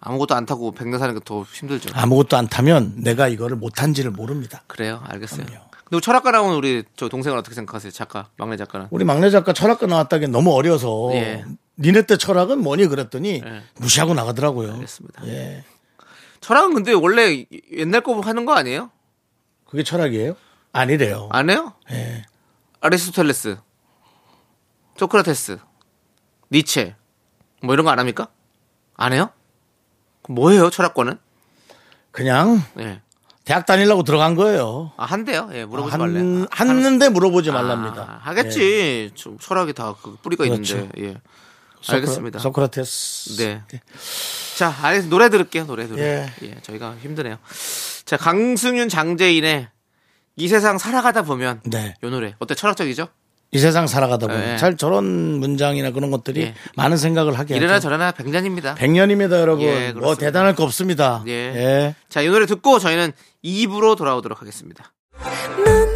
[0.00, 1.90] 아무것도 안 타고 백년 사는 게 더 힘들죠.
[1.94, 4.62] 아무것도 안 타면 내가 이거를 못한지를 모릅니다.
[4.66, 5.46] 그래요, 알겠어요.
[5.88, 7.92] 근데 철학과 나온 우리 저 동생은 어떻게 생각하세요?
[7.92, 8.88] 작가, 막내 작가는.
[8.90, 11.44] 우리 막내 작가 철학과 나왔다기 너무 어려서 예.
[11.78, 13.62] 니네 때 철학은 뭐니 그랬더니 예.
[13.76, 14.72] 무시하고 나가더라고요.
[14.74, 15.24] 알겠습니다.
[15.28, 15.64] 예.
[16.40, 18.90] 철학은 근데 원래 옛날 거 하는 거 아니에요?
[19.64, 20.36] 그게 철학이에요?
[20.72, 21.28] 아니래요.
[21.30, 21.72] 안 해요?
[21.92, 22.24] 예.
[22.80, 23.56] 아리스토텔레스,
[24.96, 25.58] 소크라테스,
[26.50, 26.96] 니체,
[27.62, 28.28] 뭐 이런 거 안 합니까?
[28.96, 29.30] 안 해요?
[30.22, 31.18] 그럼 뭐예요, 철학과는?
[32.10, 33.00] 그냥 예.
[33.46, 34.90] 대학 다니려고 들어간 거예요.
[34.96, 35.48] 아, 한대요?
[35.52, 36.18] 예, 물어보지 말래.
[36.50, 38.20] 한, 했는데 물어보지 말랍니다.
[38.24, 39.12] 아, 하겠지.
[39.14, 40.76] 좀 철학이 다 그 뿌리가 그렇죠.
[40.76, 41.02] 있는데.
[41.02, 41.14] 예.
[41.80, 42.38] 소크라- 알겠습니다.
[42.40, 43.36] 소크라테스.
[43.36, 43.62] 네.
[44.56, 45.64] 자, 알겠 노래 들을게요.
[45.66, 46.02] 노래 노래.
[46.02, 46.32] 예.
[46.42, 46.56] 예.
[46.62, 47.38] 저희가 힘드네요.
[48.04, 49.68] 자, 강승윤 장재인의
[50.34, 51.94] 이 세상 살아가다 보면 네.
[52.02, 53.06] 요 노래 어때 철학적이죠?
[53.52, 54.56] 이 세상 살아가다 보면 예.
[54.56, 56.54] 잘 저런 문장이나 그런 것들이 예.
[56.76, 57.82] 많은 생각을 하게 이래나 하죠.
[57.84, 58.74] 저래나 백년입니다.
[58.74, 59.64] 백년입니다, 여러분.
[59.64, 60.14] 예, 뭐.
[60.16, 61.22] 대단할 거 없습니다.
[61.26, 61.32] 예.
[61.32, 61.94] 예.
[62.08, 63.12] 자, 이 노래 듣고 저희는
[63.44, 64.92] 2부로 돌아오도록 하겠습니다.
[65.64, 65.94] 넌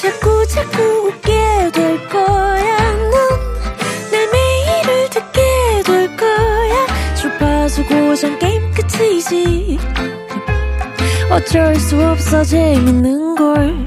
[0.00, 1.30] 자꾸 자꾸 웃게
[1.72, 2.92] 될 거야.
[2.92, 7.14] 넌내 매일을 듣게 될 거야.
[7.16, 9.78] 주파수 고정 게임 끝이지.
[11.30, 13.86] 어쩔 수 없어 재밌는 걸.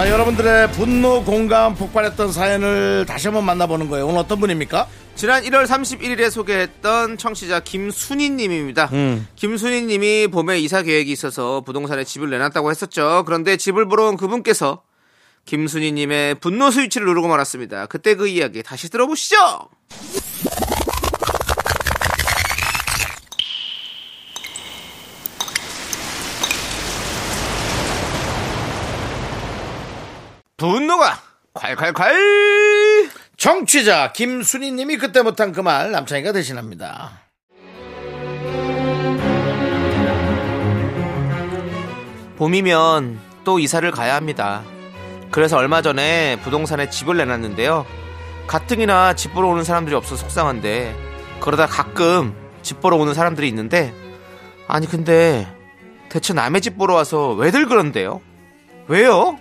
[0.00, 4.06] 자, 여러분들의 분노 공감 폭발했던 사연을 다시 한번 만나보는 거예요.
[4.06, 4.88] 오늘 어떤 분입니까?
[5.14, 8.88] 지난 1월 31일에 소개했던 청취자 김순희 님입니다.
[8.94, 9.28] 음.
[9.36, 13.24] 김순희 님이 봄에 이사 계획이 있어서 부동산에 집을 내놨다고 했었죠.
[13.26, 14.80] 그런데 집을 보러 온 그분께서
[15.44, 17.84] 김순희 님의 분노 스위치를 누르고 말았습니다.
[17.84, 19.36] 그때 그 이야기 다시 들어보시죠.
[30.60, 31.18] 분노가
[31.76, 33.10] 콸콸콸!
[33.36, 37.12] 정취자 김순희 님이 그때 못한 그 말 남창희가 대신합니다.
[42.36, 44.62] 봄이면 또 이사를 가야 합니다.
[45.30, 47.86] 그래서 얼마 전에 부동산에 집을 내놨는데요.
[48.46, 50.96] 가뜩이나 집 보러 오는 사람들이 없어서 속상한데
[51.40, 53.94] 그러다 가끔 집 보러 오는 사람들이 있는데
[54.66, 55.46] 아니 근데
[56.08, 58.20] 대체 남의 집 보러 와서 왜들 그런데요?
[58.88, 59.38] 왜요?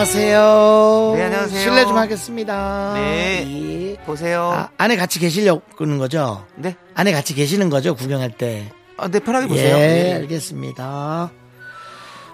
[0.00, 1.12] 안녕하세요.
[1.16, 1.58] 네, 안녕하세요.
[1.62, 2.92] 실례 좀 하겠습니다.
[2.96, 3.96] 네.
[3.98, 4.04] 예.
[4.04, 4.52] 보세요.
[4.54, 6.44] 아, 안에 같이 계시려고 그러는 거죠?
[6.54, 6.76] 네.
[6.94, 7.94] 안에 같이 계시는 거죠?
[7.94, 8.70] 구경할 때.
[8.98, 9.74] 아, 네, 편하게 보세요.
[9.76, 10.12] 예, 네.
[10.16, 11.30] 알겠습니다.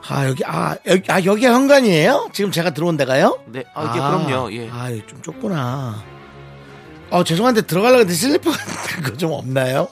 [0.08, 2.30] 아, 여기, 아, 여기, 아, 여기가 현관이에요?
[2.32, 3.38] 지금 제가 들어온 데가요?
[3.46, 3.62] 네.
[3.74, 4.52] 아, 이게 그럼요.
[4.54, 4.68] 예.
[4.68, 6.02] 아, 좀 좁구나.
[7.10, 9.86] 어, 죄송한데 들어가려고 했는데 슬리퍼 같은 거 좀 없나요?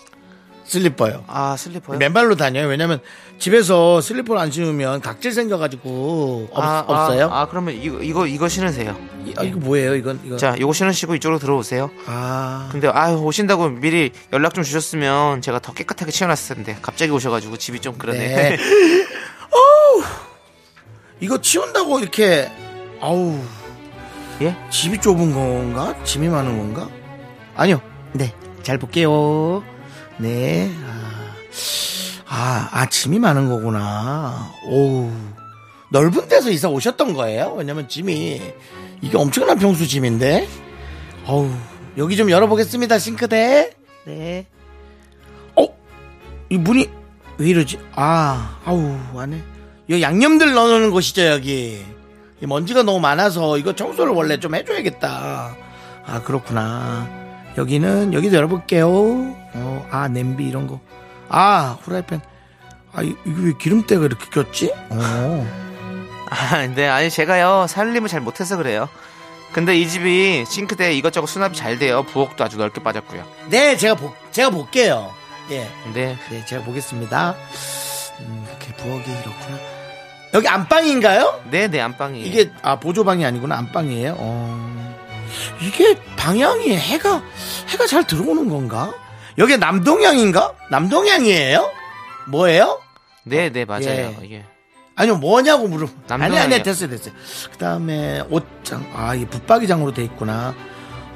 [0.70, 1.24] 슬리퍼요.
[1.26, 1.98] 아, 슬리퍼요?
[1.98, 2.68] 맨발로 다녀요.
[2.68, 3.00] 왜냐면
[3.38, 6.84] 집에서 슬리퍼를 안 신으면 각질 생겨가지고 없, 아?
[6.86, 8.96] 아, 아, 그러면 이거 이거 이거 신으세요.
[9.36, 9.96] 아, 이거 뭐예요?
[9.96, 10.36] 이건 이거.
[10.36, 11.90] 자, 요거 신으시고 이쪽으로 들어오세요.
[12.06, 17.56] 아, 근데 아 오신다고 미리 연락 좀 주셨으면 제가 더 깨끗하게 치워놨을 텐데 갑자기 오셔가지고
[17.56, 18.18] 집이 좀 그러네.
[18.18, 18.56] 네.
[19.50, 20.04] 어우,
[21.18, 22.48] 이거 치운다고 이렇게
[23.00, 23.40] 아우
[24.40, 24.56] 예?
[24.70, 25.96] 집이 좁은 건가?
[26.04, 26.88] 짐이 많은 건가?
[27.56, 27.80] 아니요.
[28.12, 29.64] 네, 잘 볼게요.
[30.20, 30.70] 네.
[30.84, 31.34] 아,
[32.28, 34.52] 아, 아, 짐이 많은 거구나.
[34.66, 35.10] 오,
[35.90, 37.54] 넓은 데서 이사 오셨던 거예요?
[37.56, 38.40] 왜냐면 짐이
[39.00, 40.46] 이게 엄청난 평수 짐인데.
[41.26, 41.50] 어우,
[41.96, 42.98] 여기 좀 열어보겠습니다.
[42.98, 43.72] 싱크대.
[44.04, 44.46] 네.
[45.56, 45.66] 어,
[46.50, 46.88] 이 문이
[47.38, 47.78] 왜 이러지?
[47.94, 49.42] 아, 아우, 안에.
[49.88, 51.82] 여기 양념들 넣어놓는 곳이죠, 여기.
[52.42, 55.56] 이 먼지가 너무 많아서 이거 청소를 원래 좀 해줘야겠다.
[56.06, 57.19] 아, 그렇구나.
[57.58, 58.88] 여기는, 여기도 열어볼게요.
[58.88, 60.80] 어, 아, 냄비 이런 거.
[61.28, 62.20] 아, 후라이팬.
[62.92, 64.72] 아, 이- 이거 왜 기름때가 이렇게 꼈지?
[64.90, 65.46] 어.
[66.28, 68.88] 아, 근데 아니 제가요 살림을 잘 못해서 그래요.
[69.52, 72.04] 근데 이 집이 싱크대 이것저것 수납이 잘 돼요.
[72.04, 73.24] 부엌도 아주 넓게 빠졌고요.
[73.48, 75.12] 네, 제가 보, 제가 볼게요.
[75.50, 75.68] 예.
[75.92, 76.16] 네.
[76.30, 77.34] 네, 제가 보겠습니다.
[78.20, 79.58] 음, 이렇게 부엌이 이렇구나.
[80.34, 81.40] 여기 안방인가요?
[81.50, 82.20] 네, 네 안방이.
[82.22, 84.14] 이게 아 보조방이 아니구나 안방이에요.
[84.18, 84.69] 어.
[85.60, 87.22] 이게 방향이 해가
[87.68, 88.92] 해가 잘 들어오는 건가?
[89.38, 90.52] 여기 남동향인가?
[90.70, 91.70] 남동향이에요?
[92.28, 92.80] 뭐예요?
[93.24, 93.86] 네, 네 맞아요.
[93.86, 94.18] 예.
[94.30, 94.44] 예.
[94.96, 95.88] 아니요, 뭐냐고 물어.
[96.10, 96.62] 아니, 아니.
[96.62, 97.14] 됐어요, 됐어요.
[97.50, 98.86] 그 다음에 옷장.
[98.94, 100.54] 아, 이 붙박이장으로 돼 있구나.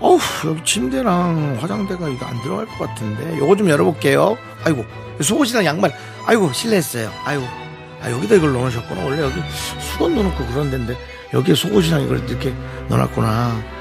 [0.00, 3.38] 어우, 여기 침대랑 화장대가 이거 안 들어갈 것 같은데.
[3.38, 4.38] 요거 좀 열어볼게요.
[4.64, 4.84] 아이고,
[5.20, 5.94] 속옷이랑 양말.
[6.24, 7.12] 아이고, 실례했어요.
[7.24, 7.44] 아이고.
[8.00, 9.04] 아, 여기다 이걸 넣으셨구나.
[9.04, 9.34] 원래 여기
[9.78, 10.96] 수건 넣어놓고 그런 데인데.
[11.34, 12.54] 여기에 속옷이랑 이걸 이렇게
[12.88, 13.73] 넣어놨구나.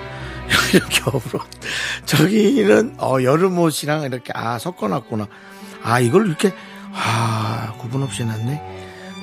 [0.90, 1.42] 겨울옷.
[2.06, 5.28] 저기는, 어, 여름옷이랑 이렇게, 아, 섞어놨구나.
[5.84, 6.54] 아, 이걸 이렇게,
[6.94, 8.62] 아, 구분 없이 해놨네.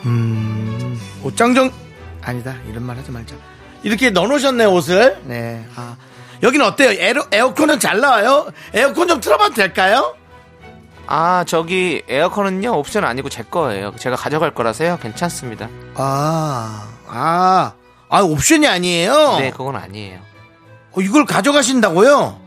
[0.07, 1.71] 음, 옷장정,
[2.23, 2.57] 아니다.
[2.69, 3.35] 이런 말 하지 말자.
[3.83, 5.19] 이렇게 넣어놓으셨네, 옷을.
[5.25, 5.65] 네.
[5.77, 5.97] 아,
[6.43, 6.91] 여기는 어때요?
[6.91, 8.51] 에어, 에어컨은 잘 나와요?
[8.73, 10.15] 에어컨 좀 틀어봐도 될까요?
[11.07, 13.93] 아, 저기 에어컨은요 옵션 아니고 제 거예요.
[13.99, 14.99] 제가 가져갈 거라서요.
[15.03, 15.69] 괜찮습니다.
[15.97, 17.73] 아, 아,
[18.09, 19.39] 아, 옵션이 아니에요?
[19.39, 20.21] 네, 그건 아니에요.
[20.93, 22.41] 어, 이걸 가져가신다고요?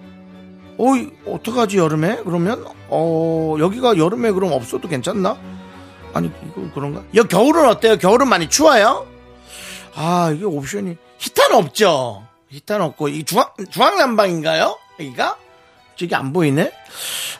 [0.77, 2.17] 어, 이- 어떡하지, 여름에?
[2.23, 2.65] 그러면?
[2.89, 5.37] 어, 여기가 여름에 그럼 없어도 괜찮나?
[6.13, 7.03] 아니, 이거 그런가?
[7.15, 7.97] 여, 겨울은 어때요?
[7.97, 9.07] 겨울은 많이 추워요?
[9.95, 10.97] 아, 이게 옵션이.
[11.19, 12.23] 히타는 없죠?
[12.49, 14.77] 히타는 없고, 이 중앙, 중앙난방인가요?
[14.99, 15.37] 여기가?
[15.95, 16.71] 저기 안 보이네?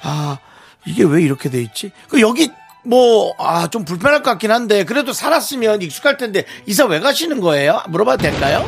[0.04, 0.38] 아,
[0.86, 1.92] 이게 왜 이렇게 돼 있지?
[2.08, 2.52] 그, 여기,
[2.84, 7.82] 뭐, 아, 좀 불편할 것 같긴 한데, 그래도 살았으면 익숙할 텐데, 이사 왜 가시는 거예요?
[7.89, 8.66] 물어봐도 될까요?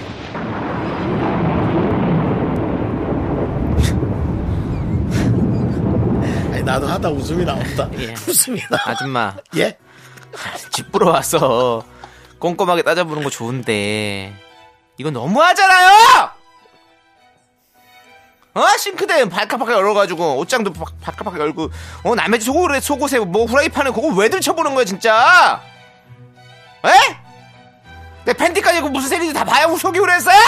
[6.54, 7.88] 아니, 나도 하다 웃음이 나온다.
[8.00, 8.12] 예.
[8.28, 8.78] 웃음이 나.
[8.86, 9.78] 아줌마, 예?
[10.72, 11.84] 집 보러 와서
[12.40, 14.34] 꼼꼼하게 따져보는 거 좋은데
[14.98, 16.32] 이거 너무하잖아요.
[18.56, 21.70] 어 싱크대 발칵발칵 열어가지고 옷장도 바- 발칵발칵 열고
[22.04, 25.62] 어 남의 집 속옷에 속옷에 뭐 후라이팬에 그거 왜 들쳐보는 거야 진짜?
[26.86, 26.90] 에?
[28.26, 30.40] 내 팬티까지 그 무슨 색인지 다 봐야 속이 그랬어요?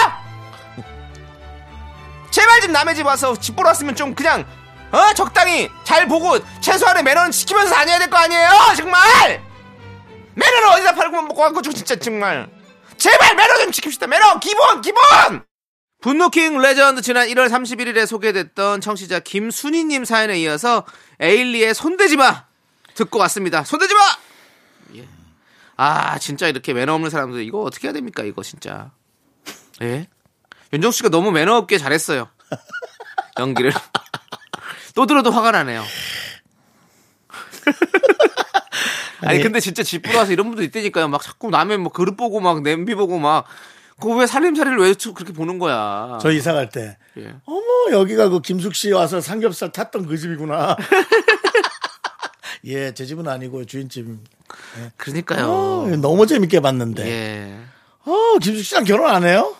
[2.31, 4.45] 제발 좀 남의 집 와서 집 보러 왔으면 좀 그냥
[4.91, 5.13] 어?
[5.13, 8.49] 적당히 잘 보고 최소한의 매너는 지키면서 다녀야 될 거 아니에요?
[8.77, 9.41] 정말!
[10.35, 12.47] 매너는 어디다 팔아먹고 갖고 진짜 정말.
[12.97, 14.39] 제발 매너 좀 지킵시다 매너!
[14.39, 15.01] 기본 기본!
[16.01, 20.85] 분노킹 레전드 지난 1월 31일에 소개됐던 청취자 김순희님 사연에 이어서
[21.19, 22.45] 에일리의 손대지마
[22.93, 23.63] 듣고 왔습니다.
[23.63, 23.99] 손대지마!
[24.95, 25.07] 예.
[25.75, 28.91] 아 진짜 이렇게 매너 없는 사람들 이거 어떻게 해야 됩니까 이거 진짜.
[29.81, 30.07] 예?
[30.71, 32.29] 윤정수 씨가 너무 매너 없게 잘했어요.
[33.39, 33.73] 연기를
[34.97, 35.83] 또 들어도 화가 나네요
[39.21, 41.07] 아니, 아니, 근데 진짜 집 보러 와서 이런 분들 있다니까요.
[41.07, 43.45] 막 자꾸 남의 뭐 그릇 보고 막 냄비 보고 막
[43.99, 46.17] 그거 왜 살림살이를 왜 그렇게 보는 거야.
[46.21, 46.97] 저 이사 갈 때.
[47.17, 47.35] 예.
[47.45, 50.75] 어머, 여기가 그 김숙 씨 와서 삼겹살 탔던 그 집이구나.
[52.65, 54.07] 예, 제 집은 아니고 주인집.
[54.97, 55.51] 그러니까요.
[55.51, 57.07] 어, 너무 재밌게 봤는데.
[57.07, 57.59] 예.
[58.05, 59.55] 어, 김숙 씨랑 결혼 안 해요?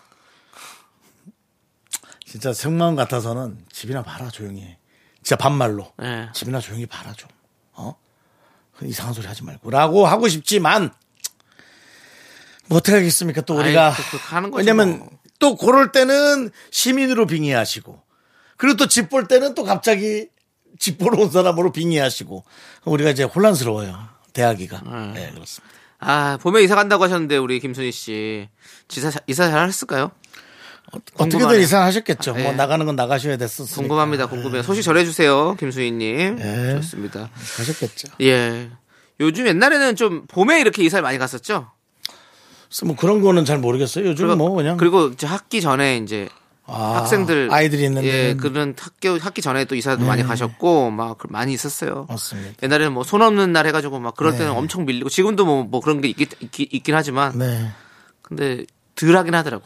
[2.26, 4.77] 진짜 속마음 같아서는 집이나 봐라, 조용히.
[5.28, 5.92] 진짜 반말로.
[6.02, 6.30] 예.
[6.34, 7.28] 집이나 조용히 봐라, 좀.
[7.74, 7.94] 어?
[8.82, 9.70] 이상한 소리 하지 말고.
[9.72, 10.90] 라고 하고 싶지만,
[12.68, 13.90] 뭐 어떡하겠습니까, 또 우리가.
[14.32, 15.10] 아이, 왜냐면 뭐.
[15.38, 18.02] 또 그럴 때는 시민으로 빙의하시고,
[18.56, 20.30] 그리고 또 집 볼 때는 또 갑자기
[20.80, 22.46] 집 보러 온 사람으로 빙의하시고,
[22.86, 24.08] 우리가 이제 혼란스러워요.
[24.32, 24.82] 대하기가.
[25.14, 25.76] 네, 그렇습니다.
[26.00, 28.48] 아, 봄에 이사 간다고 하셨는데 우리 김순희 씨.
[28.88, 30.12] 지사 이사 잘 했을까요?
[31.16, 31.60] 어떻게든.
[31.62, 32.36] 이사하셨겠죠.
[32.38, 32.44] 예.
[32.44, 33.76] 뭐 나가는 건 나가셔야 됐었으니까.
[33.82, 34.28] 궁금합니다.
[34.28, 34.64] 궁금해요.
[34.64, 35.56] 소식 전해 주세요.
[35.60, 36.40] 김수희 님.
[36.40, 36.76] 예.
[36.78, 37.30] 좋습니다.
[37.58, 38.08] 가셨겠죠.
[38.22, 38.70] 예.
[39.20, 41.70] 요즘 옛날에는 좀 봄에 이렇게 이사를 많이 갔었죠.
[42.70, 44.06] 그래서 뭐 그런 거는 잘 모르겠어요.
[44.06, 46.30] 요즘 뭐 그냥 그리고 이제 학기 전에 이제
[46.70, 51.28] 아, 학생들 아이들이 있는데 예 그런 학교 학기 전에 또 이사도 많이 가셨고 막 그-
[51.32, 52.06] 많이 있었어요.
[52.10, 52.56] 맞습니다.
[52.64, 54.58] 옛날에는 뭐 손 없는 날 해가지고 막 그럴 때는 네.
[54.58, 57.72] 엄청 밀리고 지금도 뭐, 뭐 그런 게 있긴, 있긴, 하지만 네.
[58.22, 59.64] 근데 덜 하긴 하더라고.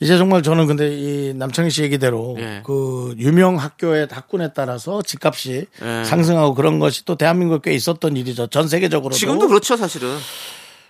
[0.00, 2.62] 이제 정말 저는 근데 이 남창희 씨 얘기대로 예.
[2.64, 6.04] 그 유명 학교의 학군에 따라서 집값이 예.
[6.04, 8.46] 상승하고 그런 것이 또 대한민국에 꽤 있었던 일이죠.
[8.46, 9.16] 전 세계적으로도.
[9.16, 10.16] 지금도 그렇죠 사실은.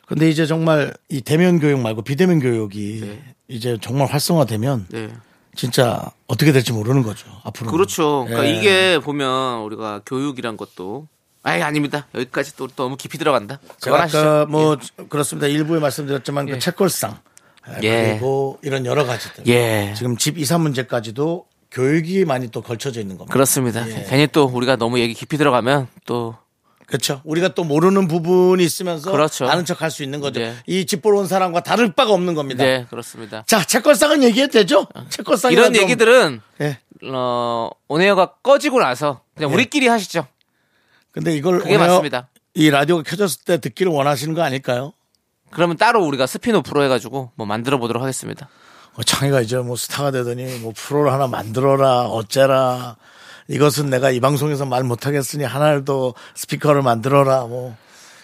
[0.07, 3.35] 근데 이제 정말 이 대면 교육 말고 비대면 교육이 네.
[3.49, 5.09] 이제 정말 활성화되면 네.
[5.55, 7.27] 진짜 어떻게 될지 모르는 거죠.
[7.45, 7.71] 앞으로.
[7.71, 8.25] 그렇죠.
[8.27, 8.57] 그러니까 예.
[8.57, 11.09] 이게 보면 우리가 교육이란 것도
[11.43, 12.07] 아예 아닙니다.
[12.15, 13.59] 여기까지 또 너무 깊이 들어간다.
[13.81, 14.03] 제가.
[14.03, 14.77] 아까 뭐
[15.09, 15.47] 그렇습니다.
[15.47, 16.53] 일부에 말씀드렸지만 예.
[16.53, 17.19] 그 책걸상
[17.83, 18.11] 예.
[18.11, 19.47] 그리고 이런 여러 가지들.
[19.47, 19.93] 예.
[19.97, 23.33] 지금 집 이사 문제까지도 교육이 많이 또 걸쳐져 있는 겁니다.
[23.33, 23.89] 그렇습니다.
[23.89, 24.07] 예.
[24.09, 26.37] 괜히 또 우리가 너무 얘기 깊이 들어가면 또
[26.87, 27.21] 그렇죠.
[27.25, 29.47] 우리가 또 모르는 부분이 있으면서 그렇죠.
[29.47, 30.41] 아는 척 할 수 있는 거죠.
[30.41, 30.55] 네.
[30.67, 32.65] 이집 보러 온 사람과 다를 바가 없는 겁니다.
[32.65, 33.45] 네, 그렇습니다.
[33.47, 34.87] 자, 책걸상은 얘기해도 되죠?
[35.11, 36.79] 책걸상 이런 얘기들은 예.
[37.13, 39.55] 어, on air가 꺼지고 나서 그냥 예.
[39.55, 40.27] 우리끼리 하시죠.
[41.13, 42.29] 근데 이걸 그게 맞습니다.
[42.55, 44.95] 이 라디오가 켜졌을 때 듣기를 원하시는 거 아닐까요?
[45.51, 48.49] 그러면 따로 우리가 spin-off로 해가지고 뭐 만들어 보도록 하겠습니다.
[48.95, 52.97] 어, 창희가 이제 뭐 스타가 되더니 뭐 프로를 하나 만들어라 어째라
[53.49, 57.77] 이것은 내가 이 방송에서 말 못하겠으니 하나를 더 스피커를 만들어라 뭐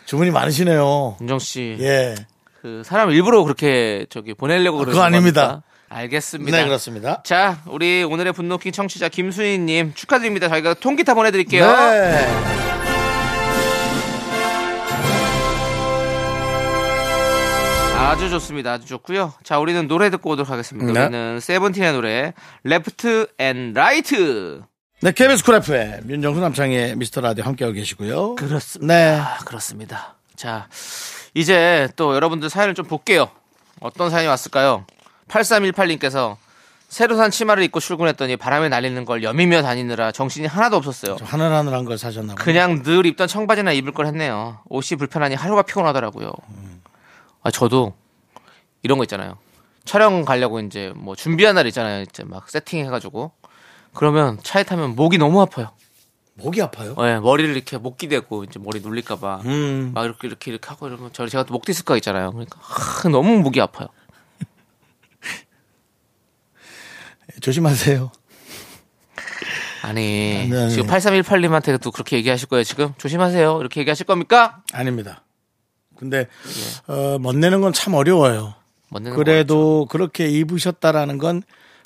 [0.06, 1.16] 주문이 많으시네요.
[1.20, 2.14] 윤정 씨, 예.
[2.60, 5.46] 그 사람 일부러 그렇게 저기 보내려고 그러는 그거 아닙니다.
[5.46, 5.62] 겁니까?
[5.88, 6.58] 알겠습니다.
[6.58, 7.22] 네, 그렇습니다.
[7.24, 10.48] 자, 우리 오늘의 분노킹 청취자 김수희님 축하드립니다.
[10.48, 11.66] 저희가 통기타 보내드릴게요.
[11.66, 12.83] 네.
[18.04, 18.72] 아주 좋습니다.
[18.74, 19.32] 아주 좋고요.
[19.42, 20.92] 자, 우리는 노래 듣고 오도록 하겠습니다.
[20.92, 21.06] 네.
[21.06, 24.62] 우리는 세븐틴의 노래 Left and Right.
[25.00, 28.34] 네, KBS 쿨 FM 윤정수 남창희의 미스터 라디오 함께하고 계시고요.
[28.36, 28.94] 그렇습니다.
[28.94, 29.18] 네.
[29.18, 30.16] 아, 그렇습니다.
[30.36, 30.68] 자,
[31.32, 33.30] 이제 또 여러분들 사연을 좀 볼게요.
[33.80, 34.84] 어떤 사연이 왔을까요?
[35.28, 36.36] 8318님께서
[36.88, 41.16] 새로 산 치마를 입고 출근했더니 바람에 날리는 걸 여미며 다니느라 정신이 하나도 없었어요.
[41.16, 42.44] 좀 하늘하늘한 걸 사셨나 봐요.
[42.44, 44.60] 그냥 늘 입던 청바지나 입을 걸 했네요.
[44.68, 46.30] 옷이 불편하니 하루가 피곤하더라고요.
[47.44, 47.94] 아, 저도
[48.82, 49.38] 이런 거 있잖아요.
[49.84, 52.02] 촬영 가려고 이제 뭐 준비한 날 있잖아요.
[52.02, 53.32] 이제 막 세팅해가지고.
[53.92, 55.70] 그러면 차에 타면 목이 너무 아파요.
[56.36, 56.96] 목이 아파요.
[57.00, 59.92] 예, 머리를 이렇게 못 기대고 이제 머리 눌릴까봐 음.
[59.94, 62.32] 막 이렇게 이렇게 이렇게 하고 이러면 저 제가 또 목 디스크가 있잖아요.
[62.32, 63.86] 그러니까 하, 너무 목이 아파요.
[67.40, 68.10] 조심하세요.
[69.82, 70.68] 아니 네, 네.
[70.70, 72.64] 지금 8318님한테도 그렇게 얘기하실 거예요.
[72.64, 73.60] 지금 조심하세요.
[73.60, 74.62] 이렇게 얘기하실 겁니까?
[74.72, 75.23] 아닙니다.
[76.04, 76.26] 근데
[76.86, 78.54] 어, 멋내는 건 참 어려워요.
[79.14, 81.42] 그래도 그렇게 입으셨다라는 건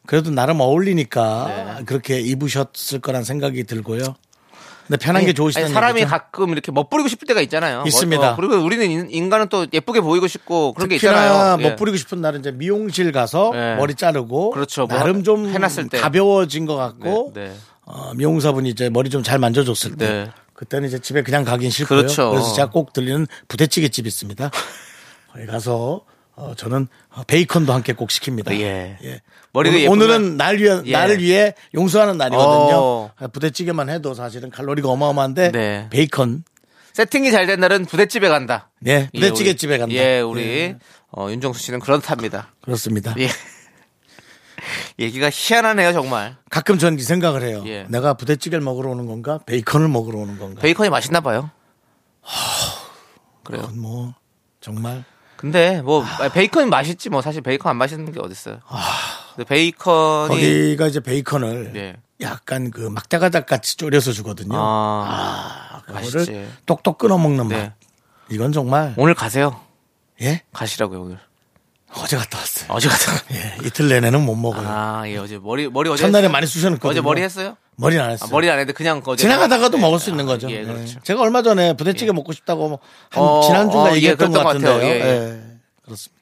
[0.07, 1.85] 그래도 나름 어울리니까 네.
[1.85, 4.15] 그렇게 입으셨을 거란 생각이 들고요.
[4.87, 6.11] 근데 편한 아니, 게 좋으시다는 아니, 사람이 얘기죠?
[6.11, 7.85] 가끔 이렇게 멋부리고 싶을 때가 있잖아요.
[7.87, 8.23] 있습니다.
[8.23, 11.59] 뭐, 어, 그리고 우리는 인- 인간은 또 예쁘게 보이고 싶고 그런 게 있잖아요.
[11.59, 11.77] 못 예.
[11.77, 13.77] 부리고 싶은 날은 이제 미용실 가서 네.
[13.77, 14.87] 머리 자르고 그렇죠.
[14.87, 15.99] 뭐 나름 좀 해놨을 때.
[16.01, 17.55] 가벼워진 것 같고 네, 네.
[17.85, 20.31] 어, 미용사분이 이제 머리 좀 잘 만져줬을 때 네.
[20.59, 21.99] 그때는 이제 집에 그냥 가긴 싫고요.
[22.01, 22.31] 그렇죠.
[22.31, 24.51] 그래서 제가 꼭 들리는 부대찌개 집 있습니다.
[25.33, 28.51] 거기 가서 어, 저는 어, 베이컨도 함께 꼭 시킵니다.
[28.59, 28.99] 예.
[29.05, 29.21] 예.
[29.53, 30.91] 머리가 오늘, 예쁘면- 오늘은 날 위해 예.
[30.93, 32.77] 나를 위해 용서하는 날이거든요.
[32.77, 33.11] 어.
[33.33, 35.87] 부대찌개만 해도 사실은 칼로리가 어마어마한데 네.
[35.91, 36.43] 베이컨
[36.93, 38.71] 세팅이 잘 된 날은 부대집에 간다.
[38.89, 39.95] 예, 예, 부대찌개 우리- 집에 간다.
[39.95, 40.77] 예, 우리 예.
[41.17, 42.53] 어, 윤정수 씨는 그렇답니다.
[42.63, 43.15] 그렇습니다.
[43.19, 43.29] 예.
[44.99, 46.37] 얘기가 희한하네요, 정말.
[46.51, 47.63] 가끔 전 이 생각을 해요.
[47.67, 47.85] 예.
[47.89, 49.39] 내가 부대찌개를 먹으러 오는 건가?
[49.47, 50.61] 베이컨을 먹으러 오는 건가?
[50.61, 51.51] 베이컨이 맛있나 봐요.
[53.45, 53.63] 그래요.
[53.63, 54.15] 그건 뭐
[54.61, 55.05] 정말
[55.37, 58.59] 근데 뭐 베이컨이 맛있지 뭐 사실 베이컨 안 맛있는 게 어딨어요.
[59.37, 61.97] 근데 베이컨이 거기가 이제 베이컨을 예.
[62.21, 64.57] 약간 그 막대가닥 같이 졸여서 주거든요.
[64.61, 66.49] 아, 그거를 맛있지.
[66.67, 67.57] 똑똑 끊어 먹는 맛.
[67.57, 67.73] 네.
[68.31, 69.61] 이건 정말 오늘 가세요.
[70.21, 71.19] 예 가시라고요, 오늘.
[71.95, 72.67] 어제 갔다 왔어요.
[72.71, 73.13] 어제 가서.
[73.33, 74.67] 예 이틀 내내는 못 먹어요.
[74.69, 76.33] 아, 예, 어제 머리 머리 어제 첫날에 했어요?
[76.33, 76.91] 많이 쑤셔놓거든요.
[76.91, 77.57] 어제 머리 했어요?
[77.77, 78.29] 머리는 안 아, 했어요.
[78.31, 79.83] 머리 안 했는데 그냥 어제 지나가다가도 네.
[79.83, 80.51] 먹을 수 있는 거죠.
[80.51, 80.65] 예, 예.
[80.65, 81.01] 그렇죠.
[81.01, 82.81] 제가 얼마 전에 부대찌개 먹고 싶다고 뭐한
[83.17, 84.75] 어, 지난주가 어, 예, 얘기했던 것 그랬던 것 같은데요.
[84.75, 84.91] 같아요.
[84.91, 85.59] 예, 예.
[85.83, 86.19] 그렇습니다.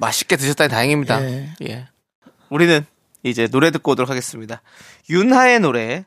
[0.00, 1.22] 맛있게 드셨다니 다행입니다.
[1.24, 1.54] 예.
[1.68, 1.88] 예.
[2.48, 2.84] 우리는
[3.22, 4.62] 이제 노래 듣고 오도록 하겠습니다.
[5.08, 6.04] 윤하의 노래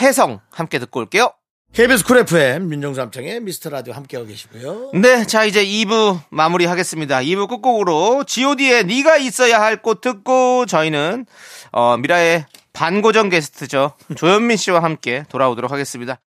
[0.00, 1.32] 혜성 함께 듣고 올게요.
[1.72, 4.90] KBS 쿨 FM 윤정수 남창희의 미스터 라디오 함께하고 계시고요.
[4.94, 7.20] 네, 자 이제 2부 마무리하겠습니다.
[7.20, 11.26] 2부 끝곡으로 G.O.D의 네가 있어야 할곳 듣고 저희는
[11.70, 16.20] 어, 미라의 반고정 게스트죠 조현민 씨와 함께 돌아오도록 하겠습니다.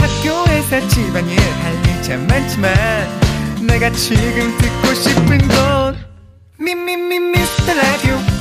[0.00, 2.74] 학교에서 집안일 할일참 많지만
[3.68, 5.96] 내가 지금 듣고 싶은 건
[6.58, 8.37] 미미미 미스터 라디오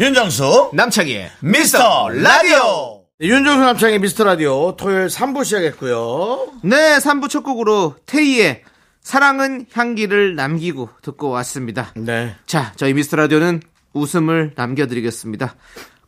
[0.00, 3.02] 윤정수 남창희의 미스터 라디오.
[3.18, 6.52] 네, 윤정수 남창의 미스터 라디오 토요일 3부 시작했고요.
[6.62, 8.62] 네, 3부 첫 곡으로 테이의
[9.00, 11.92] 사랑은 향기를 남기고 듣고 왔습니다.
[11.96, 12.36] 네.
[12.46, 13.60] 자, 저희 미스터 라디오는
[13.92, 15.56] 웃음을 남겨드리겠습니다.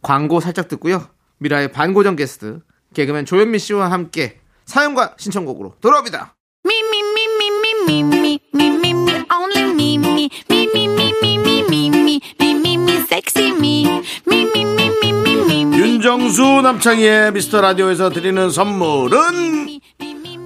[0.02, 1.08] 광고 살짝 듣고요.
[1.38, 2.60] 미라의 반고정 게스트
[2.94, 6.36] 개그맨 조현민 씨와 함께 사연과 신청곡으로 돌아옵니다.
[6.64, 6.76] Me,
[9.32, 10.30] only me,
[15.76, 19.80] 윤정수 남창희의 미스터 라디오에서 드리는 선물은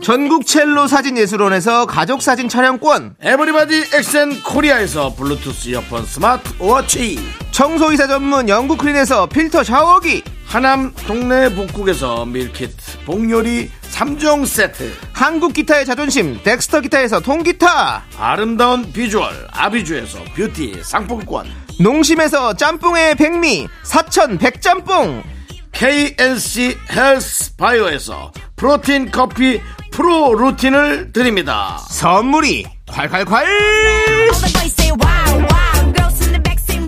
[0.03, 7.19] 전국 첼로 사진예술원에서 가족사진 촬영권 에브리바디 엑센 코리아에서 블루투스 이어폰 스마트워치
[7.53, 15.87] 청소이사 전문 영국 클린에서 필터 샤워기 하남 동네 북극에서 밀키트 봉요리 3종 세트 한국 기타의
[15.87, 21.47] 자존심 덱스터 기타에서 통기타, 아름다운 비주얼 아비주에서 뷰티 상품권
[21.79, 25.23] 농심에서 짬뽕의 백미 사천 백짬뽕,
[25.71, 29.61] KNC 헬스 바이오에서 프로틴 커피
[29.93, 33.45] 프로 루틴을 드립니다 선물이 콸콸콸!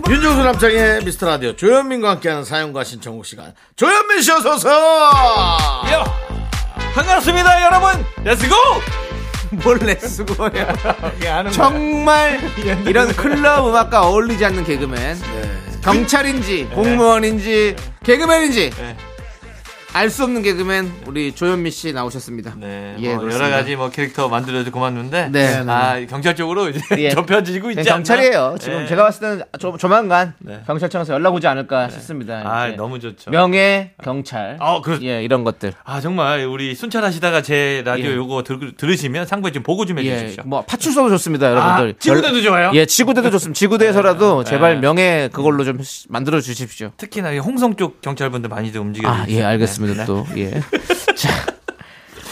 [0.09, 3.53] 윤정수 남창희의 미스터 라디오 조현민과 함께하는 사연과 신청곡 시간.
[3.75, 4.77] 조현민 씨 어서 오세요.
[6.97, 8.05] 야, 반갑습니다, 여러분.
[8.23, 8.55] Let's go!
[9.99, 10.49] 쓰고요.
[11.29, 12.39] 하는 정말
[12.87, 15.17] 이런 클럽 음악과 어울리지 않는 개그맨.
[15.83, 18.71] 경찰인지 공무원인지 개그맨인지
[19.93, 22.53] 알 수 없는 개그맨 우리 조현미 씨 나오셨습니다.
[22.57, 23.31] 네, 예, 뭐.
[23.31, 25.63] 여러 가지 뭐 캐릭터 만들어서 그만두는데 네.
[25.67, 27.09] 아 경찰 쪽으로 이제 예.
[27.15, 28.45] 좁혀지고 있지 경찰이에요.
[28.45, 28.57] 않나?
[28.59, 28.85] 지금 네.
[28.87, 30.61] 제가 봤을 때는 조, 조만간 네.
[30.67, 32.43] 경찰청에서 연락 오지 않을까 싶습니다.
[32.45, 33.31] 아 너무 좋죠.
[33.31, 34.57] 명예 경찰.
[34.59, 35.73] 어, 그렇- 예, 이런 것들.
[35.83, 38.15] 아 정말 우리 순찰하시다가 제 라디오 예.
[38.17, 40.43] 요거 들, 들으시면 상부에 좀 보고 좀 예, 해주십시오.
[40.45, 41.89] 뭐 파출소도 좋습니다, 여러분들.
[41.95, 42.71] 아, 지구대도 좋아요?
[42.75, 43.57] 예, 지구대도 좋습니다.
[43.57, 44.49] 지구대에서라도 네.
[44.51, 44.81] 제발 네.
[44.81, 46.91] 명예 그걸로 좀 만들어 주십시오.
[46.97, 49.86] 특히나 이 홍성 쪽 경찰분들 많이들 움직여 아, 예, 알겠습니다.
[50.05, 50.51] 또 예.
[51.15, 51.29] 자,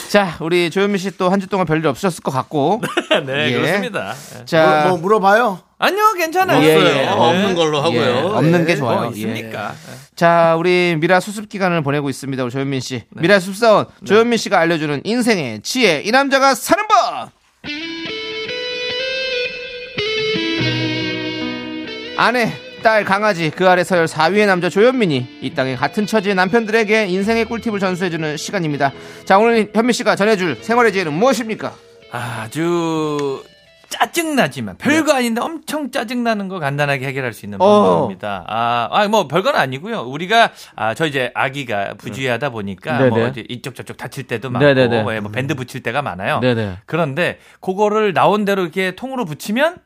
[0.09, 2.81] 자, 우리 조현미 씨 또 한 주 동안 별일 없으셨을 것 같고.
[3.25, 3.53] 네, 예.
[3.53, 4.13] 그렇습니다.
[4.41, 4.45] 예.
[4.45, 5.59] 자, 뭐, 뭐 물어봐요.
[5.77, 6.63] 아니요, 괜찮아요.
[6.65, 6.97] 예, 없어요.
[7.01, 7.07] 예.
[7.07, 8.01] 없는 걸로 하고요.
[8.01, 8.75] 예, 없는 게 예.
[8.77, 8.99] 좋아요.
[9.01, 9.15] 뭐 예.
[9.17, 9.75] 있습니까?
[10.15, 12.43] 자, 우리 미라 수습 기간을 보내고 있습니다.
[12.43, 13.03] 우리 조현민 씨.
[13.09, 16.01] 미라 수습사원 조현민 씨가 알려주는 인생의 지혜.
[16.05, 17.29] 이 남자가 사는 법!
[22.17, 22.53] 아내,
[22.85, 27.79] 딸, 강아지, 그 아래 서열 4위의 남자 조현민이 이 땅의 같은 처지의 남편들에게 인생의 꿀팁을
[27.79, 28.91] 전수해주는 시간입니다.
[29.25, 31.73] 자, 오늘 현민 씨가 전해줄 생활의 지혜는 무엇입니까?
[32.11, 33.43] 아주
[33.89, 37.65] 짜증나지만 별거 아닌데 엄청 짜증나는 거 간단하게 해결할 수 있는 어.
[37.65, 38.45] 방법입니다.
[38.47, 40.01] 아, 아, 뭐 별건 아니고요.
[40.01, 43.09] 우리가 아, 저 이제 아기가 부주의하다 보니까 네네.
[43.09, 45.01] 뭐 이제 이쪽 저쪽 다칠 때도 많고 네네네.
[45.01, 46.39] 뭐, 뭐 밴드 붙일 때가 많아요.
[46.39, 46.77] 네네.
[46.85, 49.77] 그런데 그거를 나온 대로 이렇게 통으로 붙이면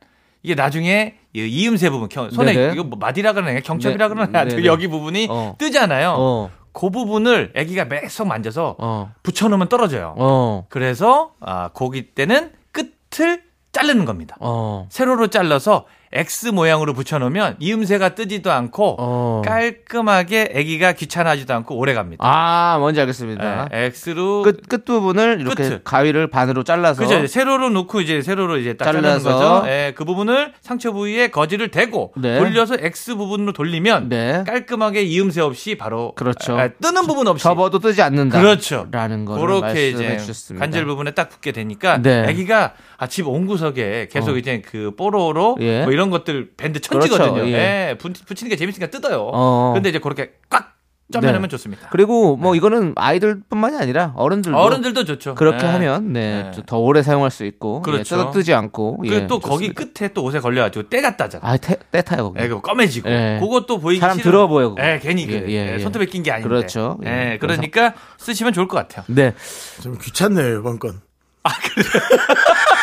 [0.41, 2.73] 이게 나중에 이 이음새 부분 경- 손에 네네.
[2.73, 4.65] 이거 뭐 마디라 그러나 경첩이라 네, 그러나 네네.
[4.65, 5.55] 여기 부분이 어.
[5.57, 6.15] 뜨잖아요.
[6.17, 10.15] 어, 그 부분을 아기가 매속 만져서 어, 붙여놓으면 떨어져요.
[10.17, 14.37] 어, 그래서 아, 고기 때는 끝을 자르는 겁니다.
[14.39, 14.87] 어.
[14.89, 19.41] 세로로 잘라서 X 모양으로 붙여놓으면 이음새가 뜨지도 않고 어.
[19.45, 22.23] 깔끔하게 아기가 귀찮아하지도 않고 오래 갑니다.
[22.25, 23.69] 아, 뭔지 알겠습니다.
[23.73, 25.81] 예, X로 끝, 끝 부분을 이렇게 끝을.
[25.83, 27.03] 가위를 반으로 잘라서.
[27.03, 27.27] 그죠?
[27.27, 29.29] 세로로 놓고 이제 세로로 이제 딱 자르는 잘라서.
[29.61, 29.69] 거죠.
[29.71, 32.39] 예, 그 부분을 상처 부위에 거지를 대고 네.
[32.39, 34.43] 돌려서 X 부분으로 돌리면 네.
[34.47, 36.57] 깔끔하게 이음새 없이 바로 그렇죠.
[36.57, 38.39] 아, 뜨는 부분 없이 접어도 뜨지 않는다.
[38.41, 38.87] 그렇죠.
[38.91, 40.65] 라는 거를 그렇게 이제 주셨습니다.
[40.65, 42.25] 관절 부분에 딱 붙게 되니까 네.
[42.27, 44.37] 아기가 아, 집 온구석에 계속 어.
[44.37, 45.83] 이제 그 뽀로로 예.
[45.83, 47.33] 뭐 이런 것들 밴드 천지거든요.
[47.33, 47.49] 그렇죠.
[47.49, 47.53] 예.
[47.91, 47.97] 예.
[47.97, 49.29] 붙- 붙이는 게 재밌으니까 뜯어요.
[49.33, 49.71] 어.
[49.73, 50.73] 근데 이제 그렇게 꽉
[51.11, 51.47] 점해놓으면 네.
[51.47, 51.87] 좋습니다.
[51.91, 55.33] 그리고 뭐 이거는 아이들뿐만이 아니라 어른들도 어른들도 좋죠.
[55.33, 55.69] 그렇게 예.
[55.71, 56.51] 하면 네, 네.
[56.51, 58.15] 좀더 오래 사용할 수 있고 그렇죠.
[58.15, 59.99] 예, 뜯어뜨지 않고 그리고 예, 또 거기 좋습니다.
[59.99, 61.47] 끝에 또 옷에 걸려가지고 때가 따잖아.
[61.49, 62.43] 아 태, 때 타요 거기.
[62.43, 63.09] 예, 그거 검해지고.
[63.09, 63.39] 예.
[63.41, 64.29] 그것도 보이기 사람 싫어.
[64.29, 64.83] 들어 보여, 그거.
[64.85, 65.79] 예, 괜히 예, 그 예, 예.
[65.79, 66.47] 손톱에 낀 게 아닌데.
[66.47, 66.99] 그렇죠.
[67.05, 67.37] 예, 예.
[67.39, 69.03] 그러니까 쓰시면 좋을 것 같아요.
[69.07, 69.33] 네.
[69.81, 71.01] 좀 귀찮네요, 이번 건.
[71.41, 71.49] 아,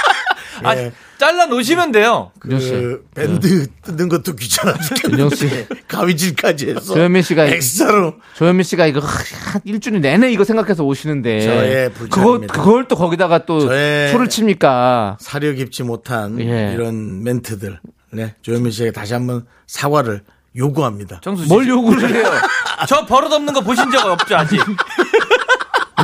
[0.76, 0.92] 예.
[1.18, 2.30] 잘라 놓으시면 돼요.
[2.44, 2.70] 윤정 씨.
[2.70, 4.74] 그 밴드 뜯는 것도 귀찮아
[5.10, 5.36] 윤정 씨.
[5.48, 11.40] 죽겠는데 가위질까지 해서 조현민 씨가 엑스트라로 조현민 씨가 이거 한 일주일 내내 이거 생각해서 오시는데
[11.40, 12.54] 저의 그거 불찰입니다.
[12.54, 15.16] 그걸 또 거기다가 또 저의- 초를 칩니까?
[15.20, 16.72] 사려 깊지 못한 예.
[16.74, 17.80] 이런 멘트들.
[18.12, 20.22] 네, 조현민 씨에게 다시 한번 사과를
[20.56, 21.20] 요구합니다.
[21.22, 21.48] 정수 씨.
[21.48, 22.24] 뭘 요구를 해요?
[22.88, 24.58] 저 버릇 없는 거 보신 적 없죠, 아직?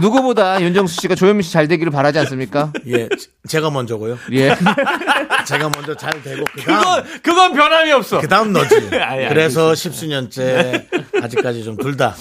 [0.01, 2.73] 누구보다 윤정수 씨가 조현민 씨 잘 되기를 바라지 않습니까?
[2.87, 3.09] 예,
[3.49, 4.19] 제가 먼저고요.
[4.33, 4.55] 예.
[5.47, 8.21] 제가 먼저 잘 되고 그다음 그건, 그건 변함이 없어.
[8.21, 8.75] 그다음 너지.
[9.01, 10.87] 아예 그래서 십수년째
[11.23, 12.15] 아직까지 좀 둘다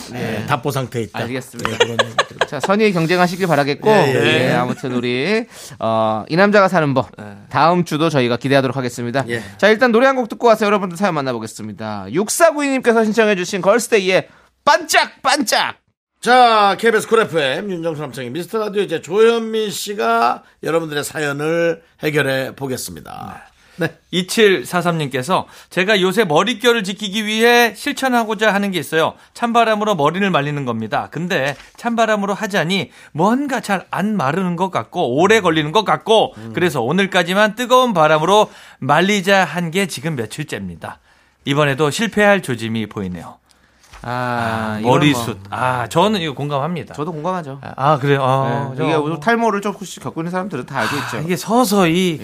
[0.48, 1.20] 답보 상태에 있다.
[1.20, 1.72] 알겠습니다.
[1.72, 2.48] 예, 그런 얘기들.
[2.48, 4.54] 자, 선의의 경쟁하시길 바라겠고, 예, 예, 예, 예.
[4.54, 5.46] 아무튼 우리,
[5.80, 7.10] 어, 이 남자가 사는 법.
[7.50, 9.24] 다음 주도 저희가 기대하도록 하겠습니다.
[9.30, 9.42] 예.
[9.58, 12.08] 자, 일단 노래 한 곡 듣고 와서 여러분들 사연 만나보겠습니다.
[12.10, 14.28] 6492님께서 신청해 주신 걸스데이의
[14.66, 15.81] 반짝, 반짝!
[16.22, 23.42] 자, KBS 쿨 FM 윤정수 남창희 미스터 라디오 이제 조현민 씨가 여러분들의 사연을 해결해 보겠습니다.
[23.78, 23.98] 네.
[24.14, 29.16] 2743님께서 제가 요새 머릿결을 지키기 위해 실천하고자 하는 게 있어요.
[29.34, 31.08] 찬바람으로 머리를 말리는 겁니다.
[31.10, 37.56] 근데 찬바람으로 하자니 뭔가 잘 안 마르는 것 같고 오래 걸리는 것 같고 그래서 오늘까지만
[37.56, 41.00] 뜨거운 바람으로 말리자 한 게 지금 며칠째입니다.
[41.46, 43.41] 이번에도 실패할 조짐이 보이네요.
[44.04, 45.26] 아, 이건 머리숱.
[45.28, 46.94] 뭐, 아, 저는 이거 공감합니다.
[46.96, 47.60] 저도 공감하죠.
[47.62, 48.24] 아, 그래요?
[48.24, 51.18] 아, 네, 저- 이게 오늘 탈모를 조금씩 겪고 있는 사람들은 다 알고 있죠.
[51.26, 52.20] 이게 서서히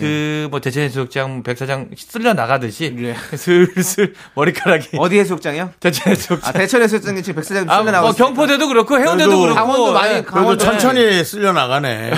[0.50, 3.16] 그뭐 대체 해수욕장 백사장 쓸려 나가듯이 예.
[3.38, 5.72] 슬슬 머리카락이 어디 해수욕장이요?
[5.80, 9.40] 대체 해수욕장 아, 대천 해수욕장이 지금 백사장 아, 쓸려 뭐 나가고 경포대도 그렇고 해운대도 그래도
[9.42, 10.22] 그렇고 강원도 많이 예.
[10.24, 12.12] 강원도 천천히 쓸려 나가네.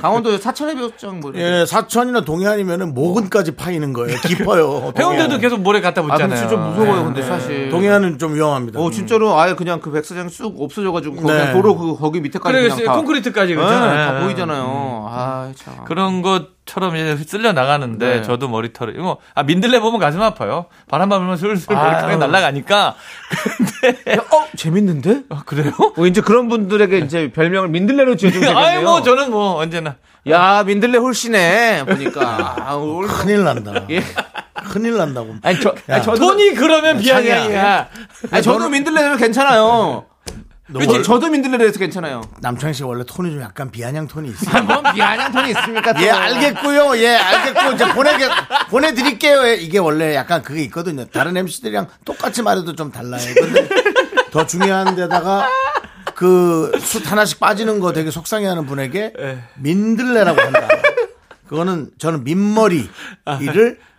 [0.00, 1.32] 강원도 사천 해수욕장 뭐.
[1.36, 4.18] 예, 사천이나 동해안이면은 모근까지 파이는 거예요.
[4.22, 4.92] 깊어요.
[4.98, 6.28] 해운대도 계속 모래 갖다 아, 붙잖아요.
[6.28, 7.68] 근데 진짜 무서워요, 근데 사실.
[7.70, 8.80] 동해안은 좀 위험합니다.
[8.80, 11.52] 어, 진짜로 아예 그냥 그 백사장 쑥 없어져가지고 거기 네.
[11.52, 13.74] 도로 그 거기 밑에까지 그래, 그냥 다, 콘크리트까지 네, 그렇죠.
[13.74, 14.24] 다 예.
[14.24, 15.06] 보이잖아요.
[15.08, 15.84] 아 참.
[15.84, 18.22] 그런 것 처럼 이제 쓸려 나가는데 네.
[18.22, 20.66] 저도 머리털을 이거 아 민들레 보면 가슴 아파요.
[20.88, 21.84] 바람 불면 슬슬 아유.
[21.84, 22.94] 머리카락이 날아가니까.
[23.80, 25.22] 근데 어 재밌는데?
[25.28, 25.72] 아, 그래요?
[25.96, 28.56] 뭐 이제 그런 분들에게 이제 별명을 민들레로 지어주면.
[28.56, 29.96] 아이 뭐 저는 뭐 언제나
[30.28, 32.56] 야 민들레 홀씨네 보니까.
[32.66, 33.84] 아, 오늘 큰일 난다.
[33.90, 34.02] 예.
[34.72, 35.34] 큰일 난다고.
[35.42, 37.22] 아니 저 야, 아니, 저도 돈이 그러면 창이야.
[37.22, 37.88] 비아냥이야.
[38.30, 40.06] 아니 저도 민들레로 괜찮아요.
[40.72, 42.22] 월- 저도 민들레로 괜찮아요.
[42.40, 44.56] 남창희 씨 원래 톤이 좀 약간 비아냥 톤이 있어요.
[44.56, 45.92] 아, 뭔 비아냥 톤이 있습니까?
[45.92, 46.02] 또.
[46.02, 46.96] 예, 알겠고요.
[46.98, 48.28] 예, 알겠고 이제 보내게
[48.70, 49.46] 보내드릴게요.
[49.48, 51.04] 예, 이게 원래 약간 그게 있거든요.
[51.06, 53.20] 다른 MC들이랑 똑같이 말해도 좀 달라요.
[53.38, 53.68] 근데
[54.30, 55.48] 더 중요한 데다가
[56.14, 59.12] 그 숯 하나씩 빠지는 거 되게 속상해하는 분에게
[59.56, 60.68] 민들레라고 한다.
[61.48, 62.88] 그거는 저는 민머리를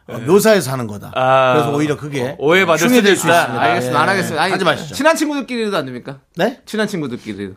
[0.07, 1.11] 어, 묘사해서 하는 거다.
[1.15, 1.53] 아.
[1.53, 3.41] 그래서 오히려 그게 어, 오해받을 흉이 수도 될수 있다.
[3.41, 3.63] 있습니다.
[3.63, 3.99] 알겠습니다.
[3.99, 4.09] 안 예.
[4.11, 4.43] 하겠습니다.
[4.43, 4.95] 아니, 하지 마시죠.
[4.95, 6.19] 친한 친구들끼리도 안 됩니까?
[6.35, 6.61] 네?
[6.65, 7.53] 친한 친구들끼리.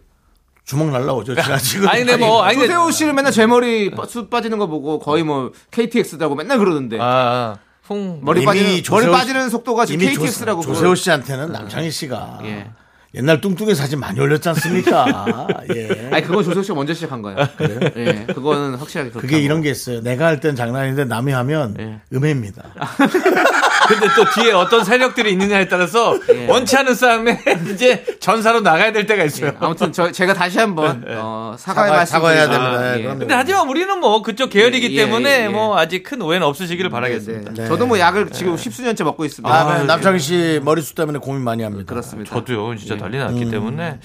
[0.64, 1.34] 주먹 날라오죠.
[1.62, 4.98] 지금 아니 근데 뭐 아니 조세호 씨는 맨날 제 머리 빠- 숱 빠지는 거 보고
[4.98, 6.98] 거의 뭐 KTX라고 맨날 그러던데.
[7.00, 7.56] 아,
[7.88, 12.40] 홍 머리 빠지는 조세호 머리 씨- 빠지는 속도가 지금 KTX라고 조, 조세호 씨한테는 남창희 씨가
[12.44, 12.70] 예.
[13.14, 15.26] 옛날 뚱뚱이 사진 많이 올렸지 않습니까?
[15.74, 16.08] 예.
[16.12, 17.38] 아니 그건 조세호 씨가 먼저 시작한 거예요.
[17.56, 17.80] 그래요?
[17.96, 18.26] 예.
[18.32, 19.20] 그거는 확실하게 그렇다고.
[19.20, 20.00] 그게 이런 게 있어요.
[20.02, 22.00] 내가 할 땐 장난인데 남이 하면 예.
[22.14, 22.62] 음해입니다.
[23.88, 26.46] 근데 또 뒤에 어떤 세력들이 있느냐에 따라서 예.
[26.46, 27.40] 원치 않은 싸움에
[27.72, 29.46] 이제 전사로 나가야 될 때가 있어요.
[29.48, 29.56] 예.
[29.58, 32.78] 아무튼 저 제가 다시 한번 어, 사과의 사과- 말씀 사과해야 됩니다.
[32.78, 33.18] 아, 예, 그럼요.
[33.20, 35.48] 근데 하지만 우리는 뭐 그쪽 계열이기 예, 예, 때문에 예, 예.
[35.48, 37.52] 뭐 아직 큰 오해는 없으시기를 바라겠습니다.
[37.54, 37.66] 네.
[37.66, 39.52] 저도 뭐 약을 지금 십수년째 먹고 있습니다.
[39.52, 39.84] 아, 네.
[39.84, 41.88] 남창희 씨 머리숱 때문에 고민 많이 합니다.
[41.88, 42.34] 그렇습니다.
[42.34, 43.02] 저도요, 진짜 예.
[43.02, 43.50] 난리 났기 음.
[43.50, 43.98] 때문에.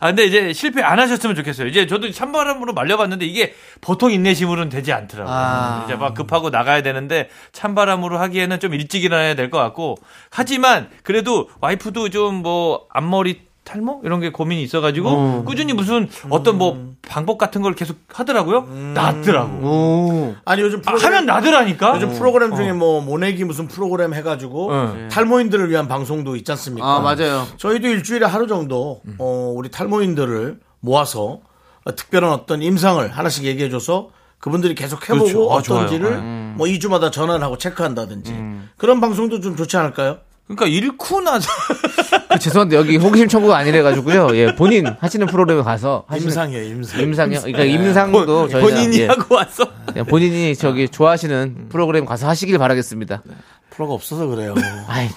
[0.00, 1.68] 아, 근데 이제 실패 안 하셨으면 좋겠어요.
[1.68, 5.34] 이제 저도 찬바람으로 말려봤는데 이게 보통 인내심으로는 되지 않더라고요.
[5.34, 5.82] 아.
[5.84, 9.96] 이제 막 급하고 나가야 되는데 찬바람으로 하기에는 좀 일찍 일어나야 될 것 같고.
[10.30, 16.94] 하지만 그래도 와이프도 좀 뭐 앞머리 탈모 이런 게 고민이 있어가지고 꾸준히 무슨 어떤 뭐
[17.02, 18.62] 방법 같은 걸 계속 하더라고요.
[18.94, 19.52] 낫더라고.
[19.66, 20.34] 오.
[20.44, 21.94] 아니 요즘 아, 프로그램, 하면 나더라니까.
[21.96, 25.08] 요즘 프로그램 중에 뭐 모내기 무슨 프로그램 해가지고 어.
[25.10, 26.86] 탈모인들을 위한 방송도 있지 않습니까?
[26.86, 27.46] 아 맞아요.
[27.58, 31.40] 저희도 일주일에 하루 정도 어, 우리 탈모인들을 모아서
[31.84, 35.52] 어, 특별한 어떤 임상을 하나씩 얘기해줘서 그분들이 계속 해보고 그렇죠.
[35.52, 36.22] 아, 어떤지를 좋아요.
[36.56, 38.34] 뭐 2주마다 전화를 하고 체크한다든지
[38.78, 40.18] 그런 방송도 좀 좋지 않을까요?
[40.46, 44.36] 그러니까 잃고 나서 그 죄송한데 여기 호기심 청구가 아니래가지고요.
[44.36, 47.00] 예, 본인 하시는 프로그램에 가서 임상이에요, 임상.
[47.00, 47.40] 임상이요.
[47.40, 49.64] 그러니까 임상도 저희가 본인이 예, 하고 왔어.
[49.86, 53.22] 그냥 본인이 저기 좋아하시는 프로그램 가서 하시길 바라겠습니다.
[53.70, 54.54] 프로가 없어서 그래요.
[54.88, 55.08] 아이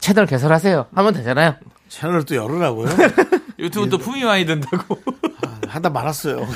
[0.00, 0.86] 채널 개설하세요.
[0.94, 1.54] 하면 되잖아요.
[1.88, 2.88] 채널을 또 열으라고요?
[3.58, 4.98] 유튜브 또 품이 많이 든다고.
[5.68, 6.46] 하다 말았어요.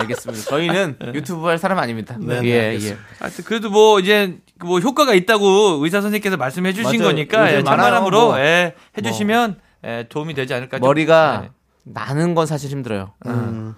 [0.00, 0.44] 알겠습니다.
[0.44, 2.16] 저희는 유튜브 할 사람 아닙니다.
[2.20, 3.00] 네, 네, 예, 알겠습니다.
[3.20, 7.02] 하여튼 그래도 뭐 이제 뭐 효과가 있다고 의사 선생님께서 말씀해 주신 맞아요.
[7.14, 7.64] 거니까 예, 많아요.
[7.64, 8.40] 찬바람으로 뭐.
[8.40, 10.76] 예, 해주시면 예, 도움이 되지 않을까.
[10.76, 10.80] 예.
[10.80, 11.50] 좀- 머리가 예.
[11.84, 13.12] 나는 건 사실 힘들어요.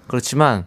[0.06, 0.66] 그렇지만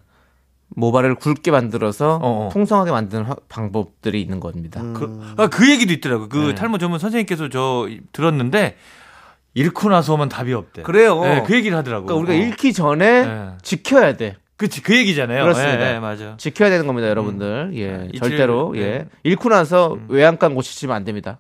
[0.74, 2.50] 모발을 굵게 만들어서 어, 어.
[2.50, 4.82] 풍성하게 만드는 화- 방법들이 있는 겁니다.
[4.94, 6.30] 그, 아, 그 얘기도 있더라고.
[6.30, 6.56] 그 네.
[6.56, 8.78] 탈모 전문 선생님께서 저 들었는데
[9.54, 10.84] 잃고 나서 오면 답이 없대.
[10.84, 11.22] 그래요.
[11.26, 12.06] 예, 그 얘기를 하더라고.
[12.06, 12.48] 그러니까 우리가 어.
[12.48, 13.50] 잃기 전에 네.
[13.64, 14.38] 지켜야 돼.
[14.62, 15.42] 그치 그 얘기잖아요.
[15.42, 15.90] 그렇습니다.
[15.92, 16.36] 예, 예, 맞아.
[16.38, 17.72] 지켜야 되는 겁니다, 여러분들.
[17.74, 18.82] 예, 이틀- 절대로 네.
[18.82, 21.40] 예 잃고 나서 외양간 고치시면 안 됩니다.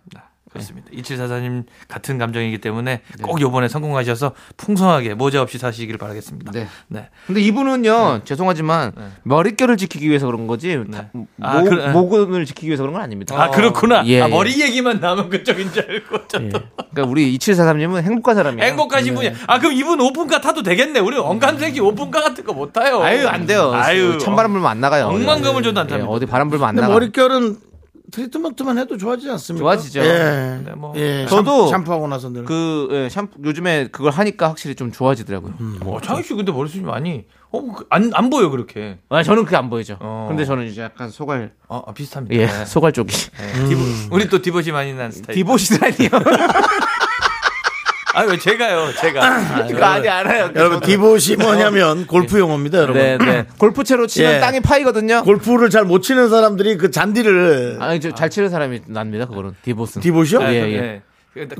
[0.51, 0.87] 그렇습니다.
[0.91, 6.51] 이칠사사님 같은 감정이기 때문에 꼭 요번에 성공하셔서 풍성하게 모자 없이 사시길 바라겠습니다.
[6.51, 6.67] 네.
[6.89, 7.09] 네.
[7.25, 9.03] 근데 이분은요, 죄송하지만 네.
[9.23, 11.91] 머릿결을 지키기 위해서 그런 거지 다- 모, 아, 그- 아.
[11.91, 13.41] 모근을 지키기 위해서 그런 건 아닙니다.
[13.41, 14.03] 아 그렇구나.
[14.07, 14.29] 예, 아, 예.
[14.29, 16.27] 머리 얘기만 나오면 그쪽인 줄 알고.
[16.27, 16.49] 저 예.
[16.49, 18.65] 그러니까 우리 2743님은 행복한 사람이에요.
[18.67, 19.31] 행복하신 분이.
[19.47, 20.99] 아 그럼 이분 오픈카 타도 되겠네.
[20.99, 23.01] 우리 언간생기 오픈카 같은 거 못 타요.
[23.01, 23.71] 아유 안 돼요.
[23.73, 25.05] 아유 찬바람 불면 안 나가요.
[25.05, 26.09] 억만금을 줘도 안 예, 탑니다.
[26.11, 26.93] 어디 바람 불면 안 근데 나가.
[26.93, 27.57] 머릿결은
[28.11, 29.63] 트리트먼트만 해도 좋아지지 않습니까?
[29.63, 30.01] 좋아지죠.
[30.01, 30.61] 예.
[30.65, 30.93] 네, 뭐.
[30.97, 31.25] 예.
[31.27, 32.45] 저도 샴 푸, 하고 나서 늘.
[32.45, 35.53] 그 예, 샴푸 요즘에 그걸 하니까 확실히 좀 좋아지더라고요.
[35.85, 38.99] 어, 창희 씨 근데 머리숱이 많이 어안안 안 보여 그렇게.
[39.09, 39.97] 아, 저는 그게 안 보이죠.
[39.99, 40.27] 어.
[40.29, 42.35] 근데 저는 이제 약간 소갈 어, 아, 비슷합니다.
[42.35, 42.65] 예 네.
[42.65, 43.81] 소갈 쪽이 네, divo,
[44.11, 45.35] 우리 또 divot이 많이 난 스타일.
[45.35, 46.09] divot이라니요.
[48.15, 49.65] 아, 왜 제가요, 제가.
[49.67, 50.51] 그거 아니 알아요.
[50.55, 53.01] 여러분 divot이 뭐냐면 골프 용어입니다, 여러분.
[53.01, 53.45] 네, 네.
[53.57, 54.39] 골프채로 치면 예.
[54.39, 55.23] 땅이 파이거든요.
[55.23, 59.25] 골프를 잘 못 치는 사람들이 그 잔디를 아니 저 잘 치는 사람이 납니다.
[59.25, 60.01] 그거는 divot은.
[60.03, 60.41] divot이요?
[60.43, 60.81] 예, 네, 예.
[60.81, 61.01] 네.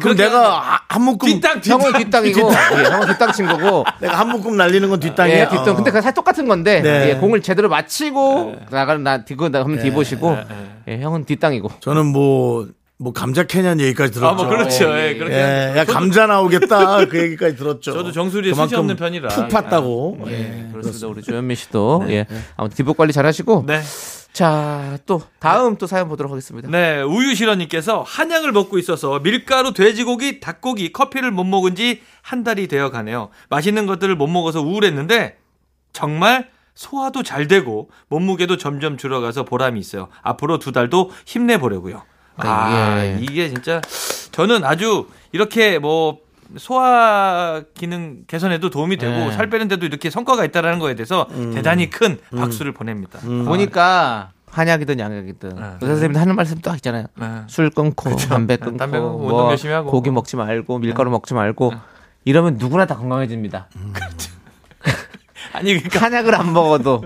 [0.01, 1.79] 그럼 내가 하- 한 묶음 뒷땅, 뒷땅.
[1.81, 3.85] 형은 뒷땅이고, 예, 형은 뒷땅 친 거고.
[4.01, 5.39] 내가 한 묶음 날리는 건 뒷땅이야.
[5.39, 5.75] 예, 뒷땅.
[5.77, 7.09] 근데 그게 다 똑같은 건데, 네.
[7.11, 10.37] 예, 공을 제대로 맞히고 나가는 나 디고 나 하면 디보시고,
[10.89, 11.71] 예, 형은 뒷땅이고.
[11.79, 12.67] 저는 뭐,
[13.01, 14.29] 뭐 감자 캐년 얘기까지 들었죠.
[14.29, 14.85] 아, 뭐 그렇죠.
[14.95, 15.35] 예, 예, 예, 그렇게.
[15.35, 17.93] 예, 야 감자 나오겠다 그 얘기까지 들었죠.
[17.93, 19.29] 저도 정수리에 숱이 없는 편이라.
[19.29, 20.27] 푹 팠다고.
[20.27, 20.31] 예,
[20.67, 20.71] 예.
[20.71, 21.07] 그렇습니다.
[21.07, 22.27] 우리 조현미 씨도, 예.
[22.57, 23.81] 아무튼 디보 관리 잘 하시고, 네.
[24.33, 26.69] 자, 또 다음 또 사연 보도록 하겠습니다.
[26.69, 32.91] 네, 우유실원님께서 한약을 먹고 있어서 밀가루, 돼지고기, 닭고기, 커피를 못 먹은 지 한 달이 되어
[32.91, 33.29] 가네요.
[33.49, 35.37] 맛있는 것들을 못 먹어서 우울했는데
[35.91, 40.07] 정말 소화도 잘 되고 몸무게도 점점 줄어가서 보람이 있어요.
[40.21, 42.03] 앞으로 두 달도 힘내보려고요.
[42.49, 43.17] 아, 예.
[43.19, 43.81] 이게 진짜
[44.31, 46.19] 저는 아주 이렇게 뭐
[46.57, 49.31] 소화 기능 개선에도 도움이 되고 네.
[49.31, 53.19] 살 빼는데도 이렇게 성과가 있다라는 거에 대해서 대단히 큰 박수를 보냅니다.
[53.19, 55.61] 보니까 한약이든 양약이든 네.
[55.81, 57.05] 의사 선생님도 하는 말씀 또 있잖아요.
[57.15, 57.27] 네.
[57.47, 59.55] 술 끊고 담배 끊고 담배 끊고, 뭐.
[59.85, 61.73] 고기 먹지 말고 밀가루 먹지 말고
[62.25, 63.67] 이러면 누구나 다 건강해집니다.
[65.53, 67.03] 아니 그러니까 한약을 안 먹어도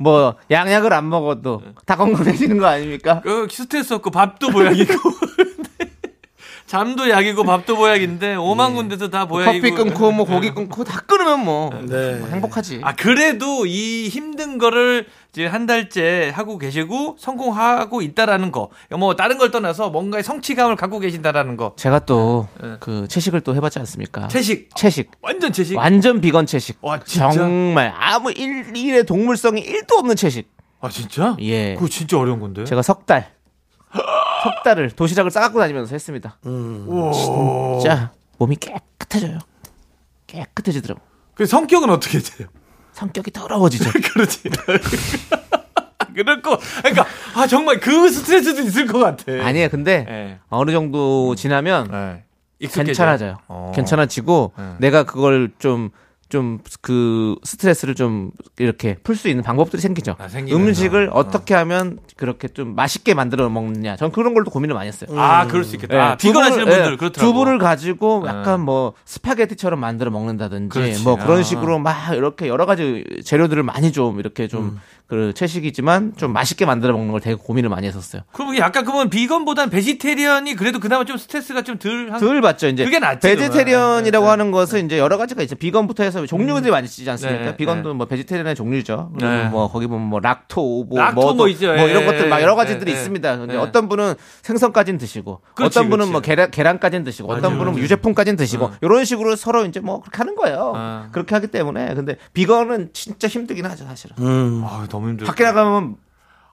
[0.00, 3.20] 뭐 양약을 안 먹어도 다 건강해지는 거 아닙니까?
[3.22, 4.92] 그 스트레스 없고 밥도 보약이고
[6.66, 11.44] 잠도 약이고 밥도 보약인데 오만 군데서 다 보약이고 커피 끊고 뭐 고기 끊고 다 끊으면
[11.44, 12.20] 뭐 네.
[12.30, 12.80] 행복하지.
[12.82, 18.70] 아 그래도 이 힘든 거를 이제 한 달째 하고 계시고 성공하고 있다라는 거.
[18.96, 21.74] 뭐 다른 걸 떠나서 뭔가의 성취감을 갖고 계신다라는 거.
[21.76, 22.76] 제가 또 네.
[22.78, 24.28] 그 채식을 또 해봤지 않습니까?
[24.28, 25.10] 채식 채식.
[25.20, 25.76] 완전 채식.
[25.76, 26.78] 완전 비건 채식.
[26.82, 27.32] 와, 진짜?
[27.32, 30.48] 정말 아무 일, 일의 동물성이 1도 없는 채식.
[30.80, 31.36] 아 진짜?
[31.40, 31.74] 예.
[31.74, 32.62] 그거 진짜 어려운 건데.
[32.64, 33.32] 제가 석 달.
[34.44, 36.38] 석 달을 도시락을 싸갖고 다니면서 했습니다.
[37.82, 39.40] 진짜 몸이 깨끗해져요.
[40.28, 41.00] 깨끗해지더라고.
[41.34, 42.46] 그 성격은 어떻게 돼요?
[42.94, 43.90] 성격이 더러워지죠.
[44.14, 44.42] 그렇지.
[46.14, 49.32] 그렇고 그러니까 아 정말 그 스트레스도 있을 것 같아.
[49.44, 49.68] 아니에요.
[49.68, 50.38] 근데 예.
[50.48, 52.68] 어느 정도 지나면 네.
[52.68, 53.38] 괜찮아져요.
[53.48, 53.72] 어.
[53.74, 54.74] 괜찮아지고 네.
[54.78, 55.90] 내가 그걸 좀
[56.34, 60.16] 좀 그 스트레스를 좀 이렇게 풀 수 있는 방법들이 생기죠.
[60.18, 60.28] 아.
[60.36, 63.96] 음식을 어 떻게 하면 그렇게 좀 맛있게 만들어 먹느냐.
[63.96, 65.18] 전 그런 걸도 고민을 많이 했어요.
[65.18, 65.94] 아 그럴 수 있겠다.
[65.94, 67.32] 예, 아, 비건 하시는 두부를, 분들 예, 그렇더라고.
[67.32, 68.28] 두부를 가지고 예.
[68.28, 71.04] 약간 뭐 스파게티처럼 만들어 먹는다든지 그렇지.
[71.04, 71.42] 뭐 그런 아.
[71.42, 74.80] 식으로 막 이렇게 여러 가지 재료들을 많이 좀 이렇게 좀 음.
[75.06, 78.22] 그 채식이지만 좀 맛있게 만들어 먹는 걸 되게 고민을 많이 했었어요.
[78.32, 82.18] 그럼 약간 그러면 비건보단 vegetarian이 그래도 그나마 좀 스트레스가 좀덜 한...
[82.18, 82.68] 덜 받죠.
[82.68, 84.30] 이제 그게 낫지, vegetarian이라고 그러면.
[84.30, 85.56] 하는 것은 이제 여러 가지가 있죠.
[85.56, 87.44] 비건부터 해서 종류들이 많이 쓰지 않습니까?
[87.44, 87.94] 네, 비건도 네.
[87.94, 89.12] 뭐 vegetarian의 종류죠.
[89.14, 89.44] 그리고 네.
[89.48, 91.66] 뭐 거기 보면 뭐 lacto 뭐 lacto 뭐, 뭐 있죠.
[91.66, 93.36] 뭐 이런 예, 것들 막 여러 예, 가지들이 예, 있습니다.
[93.36, 93.58] 근데 예.
[93.58, 96.12] 어떤 분은 생선까지는 드시고 그렇지, 어떤 분은 그렇지.
[96.12, 97.84] 뭐 계란 계란까지는 드시고 어떤 맞아요, 분은 맞아요.
[97.84, 100.72] 유제품까지는 드시고 이런 식으로 서로 이제 뭐 그렇게 하는 거예요.
[100.74, 101.08] 아.
[101.12, 104.16] 그렇게 하기 때문에 근데 비건은 진짜 힘들긴 하죠, 사실은.
[104.64, 105.26] 아, 너무 힘들어.
[105.26, 105.96] 밖에 나가면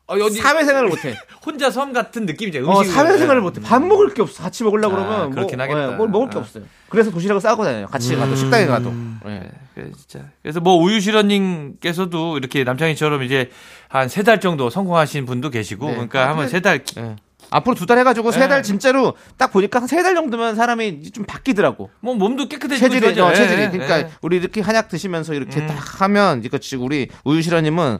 [0.07, 1.15] 아, 어디 사회생활을 못 해.
[1.45, 2.67] 혼자 섬 같은 느낌이죠.
[2.69, 2.93] 어, 음식을.
[2.95, 3.61] 사회생활을 못해.
[3.61, 4.41] 밥 먹을 게 없어.
[4.43, 5.29] 같이 먹으려고 아, 그러면.
[5.31, 5.93] 그렇긴 뭐, 하겠다.
[5.93, 6.41] 예, 뭘 먹을 게 아.
[6.41, 6.63] 없어요.
[6.89, 7.85] 그래서 도시락을 싸고 다녀요.
[7.87, 8.91] 같이 가도, 식당에 가도.
[9.27, 9.49] 예.
[9.75, 10.25] 그래, 진짜.
[10.41, 13.51] 그래서 뭐 우유실원님께서도 이렇게 남창희처럼 이제
[13.87, 15.91] 한 세 달 정도 성공하신 분도 계시고, 네.
[15.93, 16.83] 그러니까 한번 세 달.
[16.97, 17.15] 예.
[17.51, 18.47] 앞으로 두 달 해가지고 세 네.
[18.47, 21.91] 달 진짜로 딱 보니까 한 세 달 정도면 사람이 좀 바뀌더라고.
[21.99, 23.19] 뭐 몸도 깨끗해지고 체질이.
[23.21, 23.61] 어, 체질이.
[23.61, 24.11] 예, 그러니까 예.
[24.21, 27.97] 우리 이렇게 한약 드시면서 이렇게 딱 하면, 이거 지금 우리 우유실원님은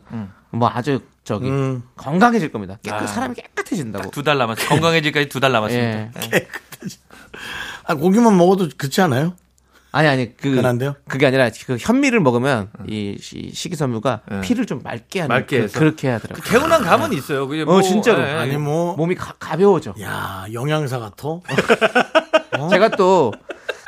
[0.52, 1.84] 뭐 아주 저기 음.
[1.98, 2.78] 건강해질 겁니다.
[2.82, 3.08] 깨끗, 아.
[3.08, 4.10] 사람이 깨끗해진다고.
[4.12, 4.68] 두 달 남았어요.
[4.70, 5.90] 건강해질까지 두 달 남았습니다.
[6.00, 6.12] 예.
[6.34, 6.48] 예.
[7.84, 9.36] 아, 고기만 먹어도 그렇지 않아요?
[9.94, 10.96] 아니 아니 그 편한데요?
[11.08, 14.42] 그게 아니라 그 현미를 먹으면 이 시- 식이섬유가 예.
[14.42, 15.80] 피를 좀 맑게 하는 맑게 그, 해서.
[15.80, 16.44] 그렇게 하더라고요.
[16.44, 17.48] 개운한 감은 있어요.
[17.48, 18.24] 그게 뭐, 어, 진짜로.
[18.24, 18.34] 예, 예.
[18.38, 19.94] 아니 뭐 몸이 가, 가벼워져.
[20.02, 21.40] 야, 영양사 같아.
[22.72, 23.32] 제가 또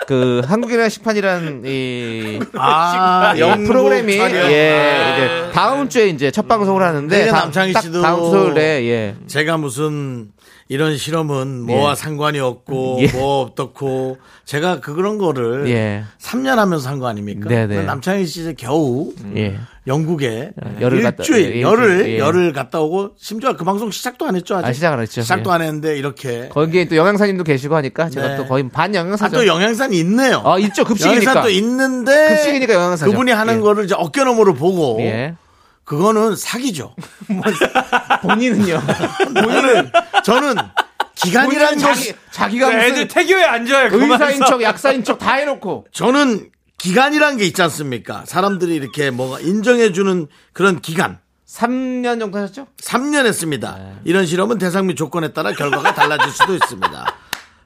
[0.05, 4.51] 그 한국인의 식판이란 이 아, 이 영국 프로그램이 촬영.
[4.51, 8.83] 예 이제 다음 주에 이제 첫 방송을 하는데 내년 다- 남창희 딱 씨도 다음 토요일에
[8.89, 10.27] 예 제가 무슨
[10.73, 11.95] 이런 실험은 뭐와 예.
[11.95, 13.07] 상관이 없고 예.
[13.15, 16.03] 뭐 어떻고 제가 그런 거를 예.
[16.19, 17.47] 3년 하면서 한 거 아닙니까?
[17.47, 17.83] 네네.
[17.83, 19.55] 남창희 씨 겨우 예.
[19.85, 20.49] 영국에
[20.81, 22.17] 열흘 갔다- 일주일 예, 열흘 예.
[22.17, 24.65] 열흘 갔다 오고 심지어 그 방송 시작도 안 했죠 아직.
[24.67, 25.21] 아, 시작을 안 했죠.
[25.21, 25.53] 시작도 예.
[25.53, 28.37] 안 했는데 이렇게 거기에 또 영양사님도 계시고 하니까 제가 네.
[28.37, 29.35] 또 거의 반 아, 영양사죠.
[29.37, 30.41] 또 영양사는 있네요.
[30.43, 30.83] 아, 있죠.
[30.85, 31.21] 급식이니까.
[31.21, 33.11] 영양사 또 있는데 급식이니까 영양사죠.
[33.11, 33.59] 그분이 하는 예.
[33.59, 35.35] 거를 이제 어깨너머로 보고 예.
[35.83, 36.95] 그거는 사기죠.
[38.21, 38.81] 본인은요.
[39.33, 39.91] 본인은
[40.23, 43.89] 저는 것 자기 자기가 그 애들 무슨 태교에 앉아요.
[43.91, 48.23] 의사인 척, 약사인 척 다 해놓고 저는 기간이란 게 있지 않습니까?
[48.25, 51.19] 사람들이 이렇게 뭐가 인정해주는 그런 기간.
[51.47, 52.67] 3년 정도 하셨죠?
[52.81, 53.77] 3년 했습니다.
[53.77, 53.95] 네.
[54.05, 57.15] 이런 실험은 대상 및 조건에 따라 결과가 달라질 수도 있습니다.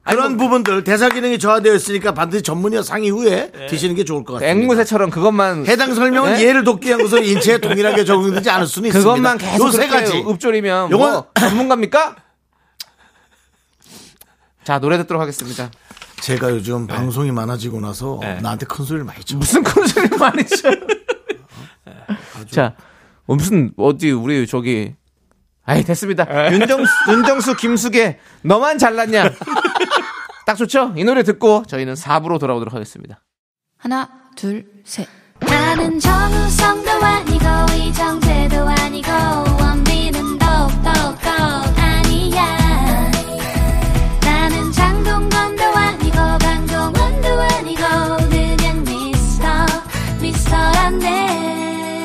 [0.09, 4.33] 그런 뭐 부분들 대사 기능이 저하되어 있으니까 반드시 전문의와 상의 후에 드시는 게 좋을 것
[4.33, 4.51] 같습니다.
[4.59, 6.41] 앵무새처럼 그것만 해당 설명은 네?
[6.43, 9.07] 이해를 돕기 위한 것으로 인체에 동일하게 적용되지 않을 수는 있습니다.
[9.09, 10.23] 그것만 계속 그렇게 가지.
[10.27, 12.15] 읊조리면 요건- 뭐 전문가입니까?
[14.63, 15.71] 자 노래 듣도록 하겠습니다.
[16.21, 18.39] 제가 요즘 방송이 많아지고 나서 네.
[18.41, 19.37] 나한테 큰 소리를 많이 쳐.
[19.37, 20.69] 무슨 컨셉이 많으셔?
[22.49, 22.73] 자
[23.27, 24.93] 어, 무슨 어디 우리 저기
[25.63, 26.51] 아이 됐습니다.
[26.53, 29.31] 윤정수, 윤정수 김숙의 너만 잘났냐?
[30.47, 30.93] 딱 좋죠?
[30.95, 33.21] 이 노래 듣고 저희는 4부로 돌아오도록 하겠습니다.
[33.77, 35.05] 하나, 둘, 셋.
[35.41, 37.45] 나는 정우성도 아니고
[37.75, 39.11] 이정재도 아니고
[39.61, 40.37] 원빈은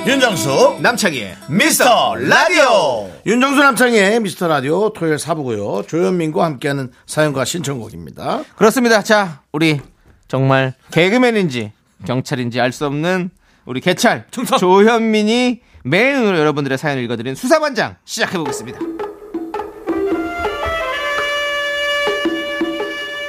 [0.07, 9.03] 윤정수 남창희의 미스터 라디오 윤정수 남창의 미스터 라디오 토요일 사부고요 조현민과 함께하는 사연과 신청곡입니다 그렇습니다.
[9.03, 9.81] 자, 우리
[10.27, 11.73] 정말 개그맨인지
[12.07, 13.31] 경찰인지 알 수 없는
[13.65, 14.27] 우리 개찰
[14.59, 18.81] 조현민이 매일 오늘 여러분들의 사연을 읽어드리는 수사반장 시작해 보겠습니다.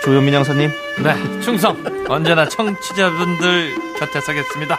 [0.04, 0.70] 조현민 형사님,
[1.02, 1.78] 네, 충성.
[2.10, 4.78] 언제나 청취자분들 곁에 서겠습니다.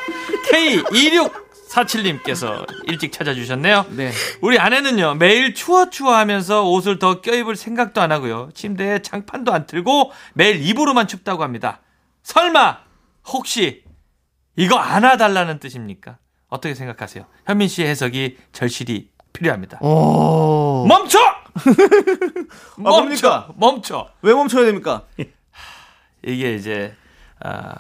[1.75, 3.87] K2647님께서 일찍 찾아주셨네요.
[3.91, 4.13] 네.
[4.41, 8.51] 우리 아내는요, 매일 추워 추워 하면서 옷을 더 껴입을 생각도 안 하고요.
[8.55, 11.81] 침대에 장판도 안 틀고 매일 입으로만 춥다고 합니다.
[12.23, 12.79] 설마,
[13.27, 13.85] 혹시,
[14.57, 16.19] 이거 안아달라는 뜻입니까?
[16.49, 17.27] 어떻게 생각하세요?
[17.47, 19.79] 현민 씨의 해석이 절실히 필요합니다.
[19.81, 21.19] 오, 멈춰!
[22.79, 22.91] 멈춰!
[23.01, 23.49] 뭡니까?
[23.57, 24.09] 멈춰!
[24.23, 25.05] 왜 멈춰야 됩니까?
[26.25, 26.95] 이게 이제
[27.41, 27.75] 아,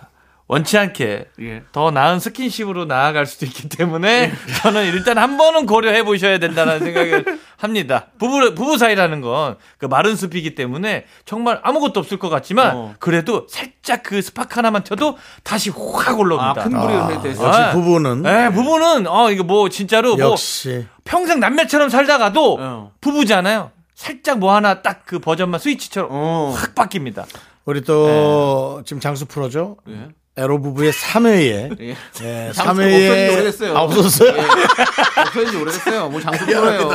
[0.47, 1.62] 원치 않게 예.
[1.72, 4.30] 더 나은 스킨십으로 나아갈 수도 있기 때문에
[4.62, 7.24] 저는 일단 한 번은 고려해 보셔야 된다는 생각을
[7.57, 8.09] 합니다.
[8.18, 12.95] 부부 부부 사이라는 건 그 마른 숲이기 때문에 정말 아무것도 없을 것 같지만 어.
[12.99, 16.61] 그래도 살짝 그 스파크 하나만 켜도 다시 확 올라옵니다.
[16.61, 17.72] 아, 큰 불이 돼서 역시 아.
[17.72, 22.92] 부부는 네, 부부는 어 이거 뭐 진짜로 뭐 역시 평생 남매처럼 살다가도 어.
[23.01, 23.70] 부부잖아요.
[23.95, 26.55] 살짝 뭐 하나 딱 그 버전만 스위치처럼 어.
[26.57, 27.24] 확 바뀝니다.
[27.64, 29.76] 우리 또 지금 장수 프로죠
[30.37, 31.97] 에로 부부의 3회에 예.
[32.22, 33.76] 예, 장수 3회에 없어진 지 오래됐어요.
[33.76, 34.30] 아, 없었어요?
[35.16, 36.09] 없어진 지 오래됐어요.
[36.09, 36.89] 뭐 장수 프로예요.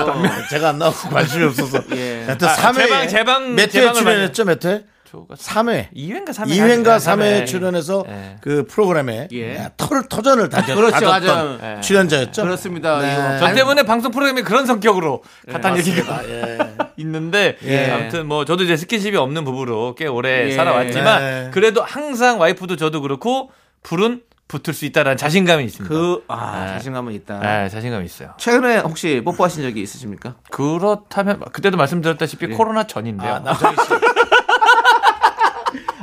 [0.49, 2.23] 제가 안 나오고 관심이 없어서 예.
[2.25, 4.83] 하여튼 아, 3회 제방, 제방, 몇회 제방을 출연했죠 몇 회?
[5.11, 8.35] 3회 2회인가 3회 2회인가 3회 출연해서 예.
[8.41, 9.69] 그 프로그램에 예.
[9.77, 11.81] 털을 터전을 다졌, 그렇죠, 다졌던 맞아요.
[11.81, 12.43] 출연자였죠.
[12.43, 12.99] 그렇습니다.
[12.99, 13.39] 네.
[13.39, 16.27] 저 때문에 방송 프로그램이 그런 성격으로 갔다는 얘기가.
[16.27, 16.57] 예.
[16.97, 17.91] 있는데 예.
[17.91, 20.51] 아무튼 뭐 저도 이제 스킨십이 없는 부부로 꽤 오래 예.
[20.51, 21.49] 살아왔지만 네.
[21.53, 23.51] 그래도 항상 와이프도 저도 그렇고
[23.83, 25.93] 불은 붙을 수 있다라는 자신감이 있습니다.
[25.93, 26.73] 그, 아, 네.
[26.73, 27.39] 자신감은 있다.
[27.39, 28.33] 네, 자신감이 있어요.
[28.37, 30.35] 최근에 혹시 뽀뽀하신 적이 있으십니까?
[30.49, 33.31] 그렇다면 그때도 말씀드렸다시피 코로나 전인데요.
[33.31, 33.89] 아, 남창희 씨.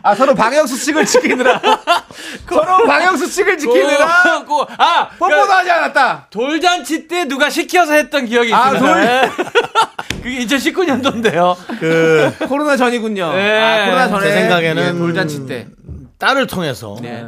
[0.06, 1.60] 아, 서로 방역수칙을 지키느라.
[2.48, 4.44] 서로 방역수칙을 지키느라.
[4.44, 6.26] 그, 그, 아, 뽀뽀도 그러니까 하지 않았다.
[6.30, 8.94] 돌잔치 때 누가 시켜서 했던 기억이 아, 있습니다.
[8.94, 9.30] 네.
[10.22, 11.56] 그게 2019년도인데요.
[11.80, 13.32] 그 코로나 전이군요.
[13.32, 13.60] 네.
[13.60, 14.28] 아, 코로나 전에.
[14.28, 15.66] 제 생각에는 예, 돌잔치 때.
[16.18, 17.26] 딸을 통해서 네.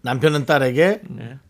[0.00, 1.02] 남편은 딸에게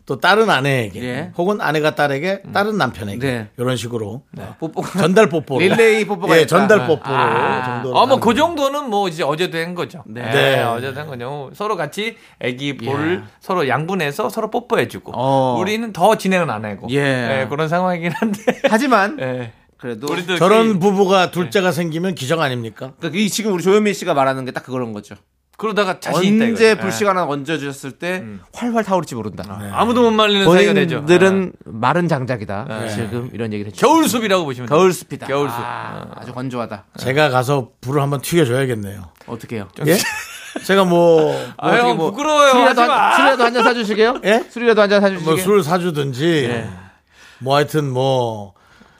[0.05, 1.31] 또 딸은 아내에게 예.
[1.35, 3.47] 혹은 아내가 딸에게 딸은 남편에게 네.
[3.57, 4.21] 이런 식으로
[4.59, 4.83] 뽀뽀.
[4.99, 6.45] 전달 뽀뽀로 릴레이 뽀뽀가 예.
[6.45, 10.03] 전달 뽀뽀로 아, 정도로 어, 뭐, 하는 그 정도는 뭐, 이제 어제도 한 거죠.
[10.05, 10.21] 네.
[10.21, 10.61] 네.
[10.61, 11.49] 어제도 한 거죠.
[11.55, 13.29] 서로 같이 애기 볼 예.
[13.39, 15.11] 서로 양분해서 서로 뽀뽀해주고.
[15.15, 15.57] 어.
[15.59, 16.87] 우리는 더 진행은 안 하고.
[16.91, 17.01] 예.
[17.01, 18.41] 네, 그런 상황이긴 한데.
[18.69, 19.53] 하지만, 예.
[19.77, 20.07] 그래도.
[20.37, 22.93] 저런 그- 부부가 둘째가 생기면 기적 아닙니까?
[22.99, 25.15] 그러니까 이 지금 우리 조현민 씨가 말하는 게 딱 그런 거죠.
[25.57, 26.45] 그러다가 자신 있다.
[26.45, 26.81] 언제 이거죠.
[26.81, 29.59] 불씨가 하나 얹어주셨을 때 활활 타오를지 모른다.
[29.63, 29.69] 예.
[29.71, 30.95] 아무도 못 말리는 사이가 되죠.
[31.03, 32.65] 본인들은 마른 장작이다.
[32.67, 32.89] 네.
[32.89, 33.87] 지금 이런 얘기를 했죠.
[33.87, 34.77] 겨울숲이라고 보시면 돼요.
[34.77, 35.27] 겨울숲이다.
[35.27, 35.55] 겨울숲.
[35.57, 36.85] 아, 아주 건조하다.
[36.97, 39.09] 제가 가서 불을 한번 튀겨줘야겠네요.
[39.27, 39.67] 어떻게 해요?
[39.87, 39.97] 예?
[40.65, 42.51] 제가 뭐, 아, 형, 부끄러워요.
[42.51, 43.09] 술이라도, 하지 마.
[43.09, 44.21] 한, 술이라도 한 잔 사주시게요?
[44.23, 44.43] 예?
[44.49, 45.35] 술이라도 한 잔 사주시게요?
[45.35, 46.63] 뭐 술 사주든지,
[47.39, 48.53] 뭐 하여튼 뭐,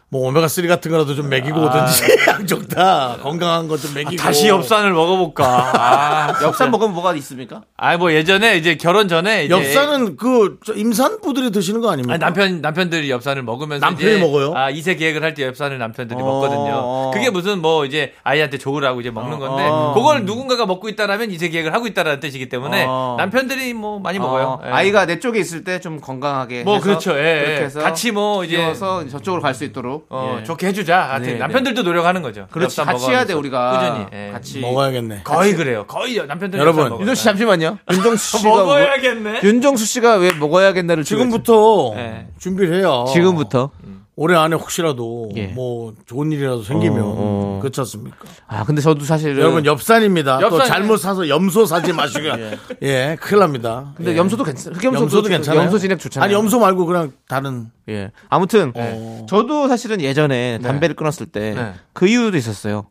[0.09, 4.15] 뭐 오메가 3 같은 거라도 좀 먹이고 오든지, 양쪽 다 건강한 거좀 먹이고.
[4.21, 5.43] 다시 엽산을 먹어볼까.
[5.45, 7.63] 아, 엽산 먹으면 뭐가 있습니까?
[7.75, 12.13] 아, 뭐 예전에 이제 결혼 전에 이제 엽산은 그, 저 임산부들이 드시는 거 아닙니까?
[12.13, 14.53] 아니, 남편 남편들이 엽산을 먹으면서 남편이 이제 먹어요?
[14.55, 16.71] 아 이세 계획을 할 때 엽산을 남편들이 어, 먹거든요.
[16.75, 17.11] 어.
[17.13, 19.91] 그게 무슨 뭐 이제 아이한테 좋으라고 이제 먹는 건데 어.
[19.95, 23.15] 그걸 누군가가 먹고 있다라면 이세 계획을 하고 있다라는 뜻이기 때문에 어.
[23.17, 24.45] 남편들이 뭐 많이 먹어요.
[24.45, 24.69] 어, 예.
[24.69, 26.63] 아이가 내 쪽에 있을 때 좀 건강하게.
[26.63, 27.11] 뭐 해서 그렇죠.
[27.11, 27.65] 예, 그렇게 예.
[27.65, 28.73] 해서 같이 뭐 이제
[29.11, 29.94] 저쪽으로 갈 수 있도록.
[30.09, 30.43] 어, 예.
[30.43, 31.01] 좋게 해주자.
[31.09, 32.47] 하여튼 네, 남편들도 노력하는 거죠.
[32.51, 32.81] 그렇지.
[32.81, 33.33] 같이 해야 돼.
[33.33, 33.71] 우리가.
[33.79, 34.05] 꾸준히.
[34.13, 34.31] 예.
[34.31, 34.59] 같이.
[34.59, 35.21] 먹어야겠네.
[35.23, 35.85] 거의 그래요.
[35.87, 37.77] 거의 남편들 여러분, 윤정수 씨 잠시만요.
[37.91, 38.49] 윤정수 씨가.
[38.49, 39.31] 먹어야겠네.
[39.31, 42.27] 왜- 윤정수 씨가 왜 먹어야겠나를 지금부터 네.
[42.39, 43.05] 준비를 해요.
[43.13, 43.71] 지금부터.
[44.17, 45.47] 올해 안에 혹시라도 예.
[45.47, 47.59] 뭐 좋은 일이라도 생기면 어, 어.
[47.61, 48.17] 그렇지 않습니까?
[48.47, 49.37] 아, 근데 저도 사실은.
[49.37, 50.39] 여러분 엽산입니다.
[50.39, 50.67] 또 엽산.
[50.67, 52.33] 잘못 사서 염소 사지 마시고요.
[52.83, 53.93] 예, 큰일 납니다.
[53.97, 54.17] 근데 예.
[54.17, 55.61] 염소도 괜찮, 흑염소도 염소도 좋- 괜찮아요.
[55.63, 56.25] 염소 진액 좋잖아요.
[56.25, 58.11] 아니 염소 말고 그냥 다른 예.
[58.29, 59.25] 아무튼 어.
[59.27, 62.09] 저도 사실은 예전에 담배를 끊었을 때그 네.
[62.11, 62.87] 이유도 있었어요.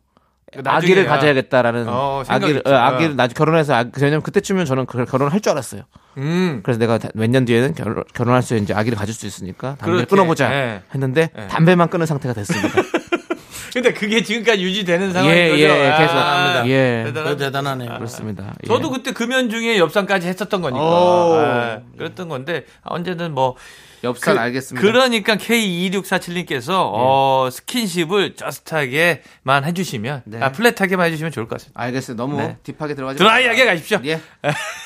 [0.63, 2.73] 아기를 가져야겠다라는 어, 생각이 아기를.
[2.73, 5.81] 어, 아기를 나중 결혼해서 아, 왜냐면 그때쯤이면 저는 그 결혼을 할줄 알았어요.
[6.17, 6.61] 음.
[6.63, 10.05] 그래서 내가 몇 년 뒤에는 결혼, 결혼할 수 이제 아기를 가질 수 있으니까 담배 그렇게,
[10.05, 10.81] 끊어보자 예.
[10.93, 12.81] 했는데 담배만 끊은 상태가 됐습니다.
[13.73, 15.63] 근데 그게 지금까지 유지되는 상황인 예, 거죠.
[15.63, 15.97] 예, 아,
[16.61, 16.69] 계속.
[16.69, 17.03] 예.
[17.07, 17.35] 대단하다.
[17.35, 17.89] 대단하네요.
[17.95, 18.53] 그렇습니다.
[18.63, 18.67] 예.
[18.67, 20.81] 저도 그때 금연 중에 엽산까지 했었던 거니까.
[20.81, 21.33] 오.
[21.35, 23.55] 아, 그랬던 건데 언제든 뭐
[24.05, 24.87] 엽산 그- 알겠습니다.
[24.87, 24.91] 예.
[24.91, 30.39] 그러니까 K2647님께서 어, 스킨십을 just하게만 해주시면 네.
[30.41, 31.81] 아, flat하게만 해주시면 좋을 것 같습니다.
[31.81, 32.15] 알겠어요.
[32.15, 32.57] 너무 네.
[32.63, 33.99] deep하게 들어가지 드라이하게 가십시오.
[34.05, 34.21] 예.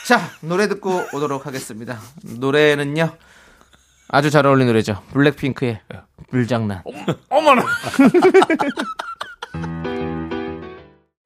[0.07, 1.99] 자, 노래 듣고 오도록 하겠습니다.
[2.23, 3.15] 노래는요.
[4.07, 5.03] 아주 잘 어울리는 노래죠.
[5.13, 5.81] 블랙핑크의
[6.31, 6.81] 불장난.
[7.29, 7.63] 어머나.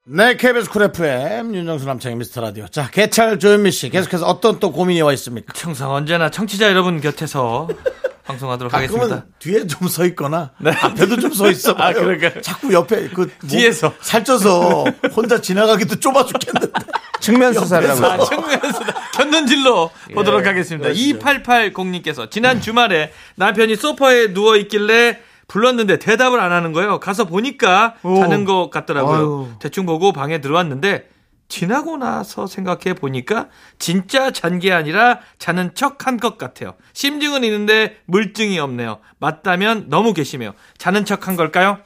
[0.05, 2.67] 네, KBS 쿨 FM 윤정수 남창희 미스터 라디오.
[2.67, 5.53] 자, 개찰 조현미 씨 계속해서 어떤 또 고민이 와 있습니까?
[5.57, 7.69] 항상 언제나 청취자 여러분 곁에서
[8.25, 9.25] 방송하도록 하겠습니다.
[9.39, 10.51] 뒤에 좀 서 있거나
[10.81, 11.71] 앞에도 좀 서 있어.
[11.79, 12.41] 아, 그러니까요.
[12.41, 13.93] 자꾸 옆에 그뭐 뒤에서.
[14.01, 14.83] 살쪄서
[15.15, 16.67] 혼자 지나가기도 좁아 죽겠는데.
[17.21, 18.25] 측면 수사를 하고 아, 있어요.
[18.27, 18.79] 측면에서
[19.13, 20.89] 견눈질로 예, 보도록 하겠습니다.
[20.89, 21.01] 그렇죠.
[21.01, 26.99] 2880님께서 지난 주말에 남편이 소파에 누워 있길래 불렀는데 대답을 안 하는 거예요.
[26.99, 29.15] 가서 보니까 자는 것 같더라고요.
[29.15, 29.47] 아유.
[29.59, 31.09] 대충 보고 방에 들어왔는데
[31.49, 36.73] 지나고 나서 생각해 보니까 진짜 잔 게 아니라 자는 척 한 것 같아요.
[36.93, 38.99] 심증은 있는데 물증이 없네요.
[39.19, 40.53] 맞다면 너무 괘씸해요.
[40.77, 41.77] 자는 척 한 걸까요?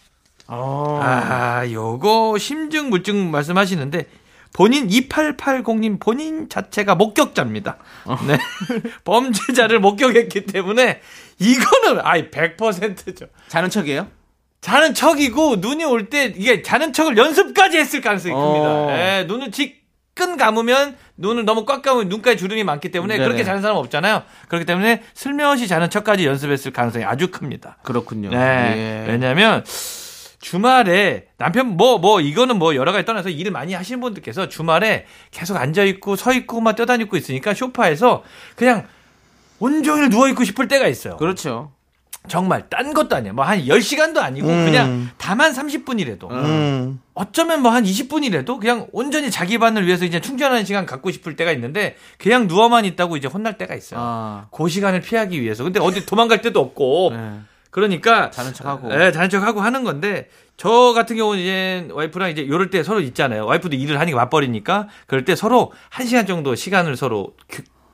[1.02, 4.06] 아, 요거 심증 물증 말씀하시는데
[4.54, 7.78] 본인 2880님 본인 자체가 목격자입니다.
[8.28, 8.38] 네.
[9.06, 11.02] 범죄자를 목격했기 때문에
[11.40, 13.28] 이거는 아이 100%죠.
[13.48, 14.08] 자는 척이에요?
[14.62, 18.40] 자는 척이고 눈이 올 때 이게 자는 척을 연습까지 했을 가능성이 어.
[18.40, 19.00] 큽니다.
[19.20, 23.26] 예, 눈을 지끈 감으면 눈을 너무 꽉 감으면 눈가에 주름이 많기 때문에 네네.
[23.26, 24.24] 그렇게 자는 사람 없잖아요.
[24.48, 27.78] 그렇기 때문에 슬며시 자는 척까지 연습했을 가능성이 아주 큽니다.
[27.84, 28.30] 그렇군요.
[28.30, 29.06] 네.
[29.08, 29.12] 예.
[29.12, 29.64] 왜냐면
[30.40, 35.84] 주말에 남편 뭐뭐 이거는 뭐 여러 가지 떠나서 일을 많이 하시는 분들께서 주말에 계속 앉아
[35.84, 38.24] 있고 서 있고만 떠다니고 있으니까 소파에서
[38.56, 38.88] 그냥
[39.60, 41.18] 온종일 누워 있고 싶을 때가 있어요.
[41.18, 41.72] 그렇죠.
[42.28, 43.32] 정말 딴 것도 아니야.
[43.34, 47.00] 뭐 한 10시간도 아니고 그냥 다만 30분이라도 음.
[47.14, 51.52] 어쩌면 뭐 한 20분이라도 그냥 온전히 자기 반을 위해서 이제 충전하는 시간 갖고 싶을 때가
[51.54, 54.00] 있는데 그냥 누워만 있다고 이제 혼날 때가 있어요.
[54.04, 54.48] 아.
[54.52, 55.64] 그 시간을 피하기 위해서.
[55.64, 57.40] 근데 어디 도망갈 데도 없고 네.
[57.88, 58.88] 그러니까 자는 척하고.
[58.90, 63.46] 네, 자는 척하고 하는 건데 저 같은 경우는 이제 와이프랑 이제 요럴 때 서로 있잖아요.
[63.46, 67.36] 와이프도 일을 하니까 맞벌이니까 그럴 때 서로 한 시간 정도 시간을 서로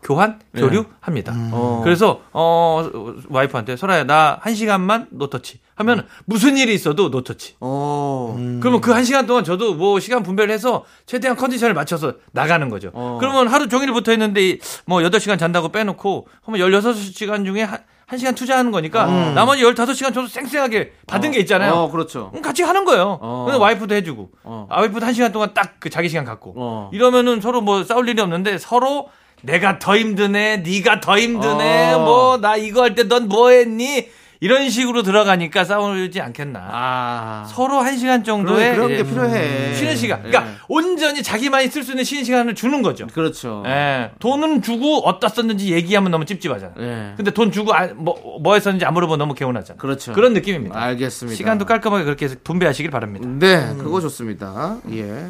[0.02, 1.34] 교, 환 교류합니다.
[1.52, 1.82] 어.
[1.84, 2.90] 그래서 어
[3.30, 7.56] 와이프한테 설아야 나 한 시간만 노터치 하면 무슨 일이 있어도 노터치.
[7.60, 8.36] 어.
[8.62, 12.92] 그러면 그 한 시간 동안 저도 뭐 시간 분배를 해서 최대한 컨디션을 맞춰서 나가는 거죠.
[12.94, 13.18] 어.
[13.20, 18.36] 그러면 하루 종일 붙어 있는데 뭐 8시간 잔다고 빼놓고 하면 16시간 중에 한, 한 시간
[18.36, 21.74] 투자하는 거니까 나머지 15시간 저도 쌩쌩하게 받은 게 있잖아요.
[21.74, 22.30] 어, 그렇죠.
[22.30, 23.18] 그럼 같이 하는 거예요.
[23.22, 23.46] 어.
[23.46, 24.68] 근데 와이프도 해주고, 어.
[24.70, 26.54] 아, 와이프도 한 시간 동안 딱 그 자기 시간 갖고.
[26.56, 26.90] 어.
[26.94, 29.10] 이러면은 서로 뭐 싸울 일이 없는데 서로
[29.42, 32.00] 내가 더 힘드네, 네가 더 힘드네, 어.
[32.00, 34.08] 뭐나 이거 할 때 넌 뭐 했니?
[34.44, 36.60] 이런 식으로 들어가니까 싸우지 않겠나.
[36.70, 37.46] 아.
[37.48, 39.74] 서로 한 시간 정도의 그런, 그런 게 필요해.
[39.74, 40.22] 쉬는 시간.
[40.22, 40.56] 그러니까 예.
[40.68, 43.08] 온전히 자기만이 쓸 수 있는 쉬는 시간을 주는 거죠.
[43.08, 43.64] 그렇죠.
[43.68, 44.12] 예.
[44.20, 46.74] 돈은 주고 어디다 썼는지 얘기하면 너무 찝찝하잖아.
[46.78, 47.14] 예.
[47.16, 49.78] 근데 돈 주고 아, 뭐, 뭐 했었는지 안 물어보면 너무 개운하잖아.
[49.78, 50.12] 그렇죠.
[50.12, 50.78] 그런 느낌입니다.
[50.78, 51.38] 알겠습니다.
[51.38, 53.26] 시간도 깔끔하게 그렇게 해서 분배하시길 바랍니다.
[53.26, 54.76] 네, 그거 좋습니다.
[54.92, 55.28] 예.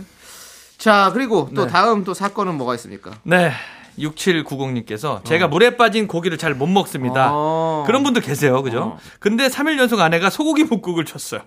[0.80, 1.72] 자, 그리고 또 네.
[1.72, 3.12] 다음 또 사건은 뭐가 있습니까?
[3.22, 3.52] 네.
[4.00, 7.30] 6790님께서 제가 물에 빠진 고기를 잘 못 먹습니다.
[7.32, 7.84] 어.
[7.88, 8.62] 그런 분도 계세요.
[8.64, 8.82] 그죠?
[8.84, 9.00] 어.
[9.20, 11.42] 근데 3일 연속 아내가 소고기 묵국을 줬어요.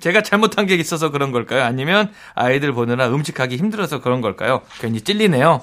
[0.00, 1.62] 제가 잘못한 게 있어서 그런 걸까요?
[1.62, 4.62] 아니면 아이들 보느라 음식하기 힘들어서 그런 걸까요?
[4.80, 5.62] 괜히 찔리네요.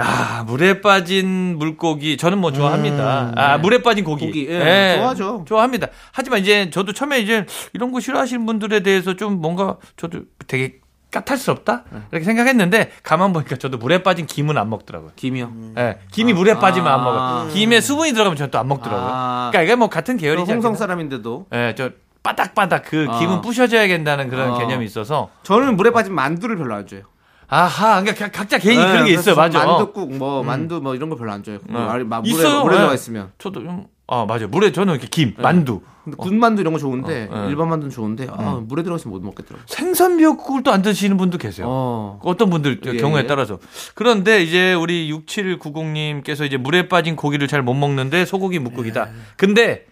[0.00, 3.32] 아, 물에 빠진 물고기 저는 뭐 좋아합니다.
[3.36, 4.26] 아, 물에 빠진 고기.
[4.26, 5.44] 고기, 예, 좋아하죠.
[5.46, 5.88] 좋아합니다.
[6.12, 10.76] 하지만 이제 저도 처음에 이제 이런 거 싫어하시는 분들에 대해서 좀 뭔가 저도 되게
[11.10, 11.84] 까탈스럽다?
[12.10, 15.12] 이렇게 생각했는데 가만 보니까 저도 물에 빠진 김은 안 먹더라고요.
[15.16, 15.52] 김이요.
[15.78, 17.02] 예, 김이 물에 빠지면 안 아.
[17.02, 17.52] 먹어요.
[17.52, 19.08] 김에 수분이 들어가면 저는 또 안 먹더라고요.
[19.10, 19.48] 아.
[19.50, 20.74] 그러니까 이게 뭐 같은 저 계열이지 홍성?
[20.74, 21.90] 사람인데도 예, 저
[22.22, 23.18] 바닥바닥 그 아.
[23.18, 24.58] 김은 부셔져야 된다는 그런 아.
[24.58, 27.06] 개념이 있어서 저는 물에 빠진 만두를 별로 안 좋아해요.
[27.50, 29.64] 아하, 그러니까 각- 각자 개인이 네, 그런 게 있어요, 맞아.
[29.64, 31.60] 만두국 뭐 만두 뭐 이런 거 별로 안 좋아해요.
[31.70, 31.72] 어.
[31.72, 32.62] 뭐, 막 물에 있어요.
[32.62, 32.78] 물에 네.
[32.80, 33.32] 들어가 있으면.
[33.38, 34.46] 저도 좀, 아 맞아.
[34.46, 37.48] 물에 저는 이렇게 김, 만두, 근데 군만두 이런 거 좋은데 어, 어.
[37.50, 39.64] 일반 만두는 좋은데 아, 물에 들어가 있으면 못 먹겠더라고요.
[39.66, 41.66] 생선 미역국을 또 안 드시는 분도 계세요.
[41.68, 42.18] 어.
[42.24, 43.26] 어떤 분들 예, 경우에 예.
[43.26, 43.58] 따라서
[43.94, 49.08] 그런데 이제 우리 6790님께서 이제 물에 빠진 고기를 잘 못 먹는데 소고기 묵국이다.
[49.08, 49.12] 예.
[49.36, 49.84] 근데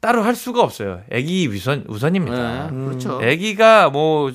[0.00, 1.00] 따로 할 수가 없어요.
[1.10, 2.70] 애기 우선 우선입니다.
[2.70, 3.20] 네, 그렇죠.
[3.22, 4.30] 애기가 뭐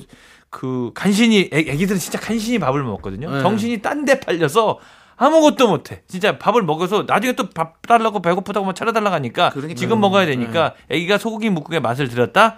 [0.50, 3.30] 그 간신히 애, 애기들은 진짜 간신히 밥을 먹거든요.
[3.30, 3.40] 네.
[3.40, 4.80] 정신이 딴 데 팔려서
[5.20, 6.02] 아무것도 못해.
[6.08, 9.74] 진짜 밥을 먹어서 나중에 또 밥 달라고 배고프다고 막 차려달라고 하니까 그러니까요.
[9.74, 10.96] 지금 먹어야 되니까 네.
[10.96, 12.56] 애기가 소고기 묵국의 맛을 들였다.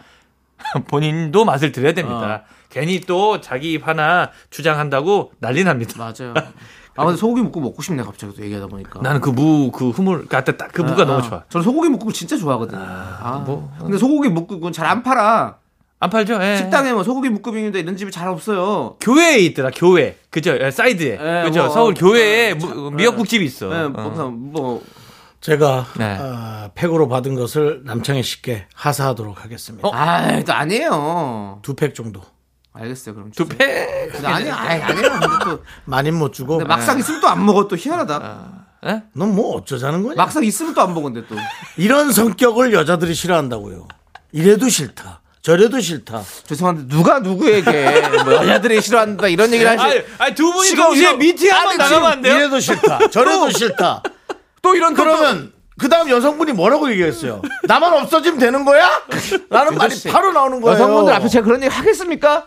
[0.89, 2.45] 본인도 맛을 들여야 됩니다.
[2.47, 2.55] 어.
[2.69, 5.95] 괜히 또 자기 입 하나 주장한다고 난리 납니다.
[5.99, 6.35] 맞아요.
[6.95, 9.01] 아 근데 소고기 묵국 먹고 싶네 갑자기 또 얘기하다 보니까.
[9.03, 11.23] 나는 그 무, 그 후물, 그, 딱그 무가 아, 너무 아.
[11.23, 11.43] 좋아.
[11.49, 12.81] 저는 소고기 묵국을 진짜 좋아하거든요.
[12.81, 13.75] 아, 뭐.
[13.81, 15.57] 근데 소고기 묵국은 잘 안 팔아.
[16.03, 16.43] 안 팔죠?
[16.43, 16.57] 예.
[16.57, 18.97] 식당에 뭐 소고기 묵국인데 이런 집이 잘 없어요.
[19.01, 20.19] 교회에 있더라, 교회.
[20.31, 20.57] 그죠?
[20.61, 21.13] 예, 사이드에.
[21.13, 21.61] 예, 그죠?
[21.67, 23.69] 뭐, 서울 교회에 예, 무- 미역국집이 있어.
[23.69, 23.89] 네, 어.
[23.89, 24.83] 뭐, 뭐
[25.41, 26.19] 제가 네.
[26.19, 29.89] 어, 팩으로 받은 것을 남창희 씨께 하사하도록 하겠습니다.
[29.93, 31.61] 아, 또 아니에요.
[31.63, 32.21] 두 팩 정도.
[32.73, 33.15] 알겠어요.
[33.15, 33.47] 그럼 두.
[33.47, 34.11] 팩.
[34.11, 35.11] 근데 아니, 아니, 아니에요.
[35.45, 38.67] 또 많이는 못 주고 근데 막상 있으면 또 안 먹어 또 희한하다.
[38.87, 39.03] 예?
[39.15, 40.15] 넌뭐 어쩌자는 거냐?
[40.17, 41.37] 막상 있으면 또안 보건데 또.
[41.77, 43.87] 이런 성격을 여자들이 싫어한다고요.
[44.33, 45.22] 이래도 싫다.
[45.43, 46.23] 저래도 싫다.
[46.47, 49.83] 죄송한데 누가 누구에게 뭐 여자들이 싫어한다 이런 얘기를 하시.
[49.83, 52.35] 아니, 아니, 두 분이 지금 동시에 미팅 한번 나가면 안 돼요?
[52.37, 53.09] 이래도 싫다.
[53.11, 54.03] 저래도 싫다.
[54.63, 57.43] 또 이런 그러면 그 다음 여성분이 뭐라고 얘기했어요?
[57.65, 58.89] 나만 없어지면 되는 거야?
[59.51, 60.75] 라는 말이 씨, 바로 나오는 거예요.
[60.75, 62.47] 여성분들 앞에 제가 그런 얘기 하겠습니까?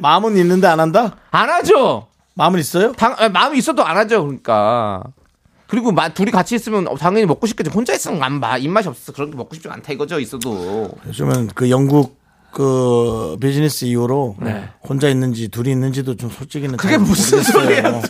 [0.00, 1.16] 마음은 있는데 안 한다?
[1.30, 2.08] 안 하죠.
[2.34, 2.90] 마음은 있어요?
[2.92, 4.24] 당, 아니, 마음이 있어도 안 하죠.
[4.24, 5.04] 그러니까.
[5.74, 7.68] 그리고 마, 둘이 같이 있으면 어, 당연히 먹고 싶겠지.
[7.70, 8.56] 혼자 있으면 안 봐.
[8.58, 10.20] 입맛이 없어서 그런 게 먹고 싶지 않다 이거죠.
[10.20, 10.88] 있어도.
[11.08, 12.16] 요즘은 그 영국
[12.52, 14.68] 그 비즈니스 이후로 네.
[14.88, 17.42] 혼자 있는지 둘이 있는지도 좀 솔직히는 그게 잘 무슨.
[17.42, 18.02] 소리예요?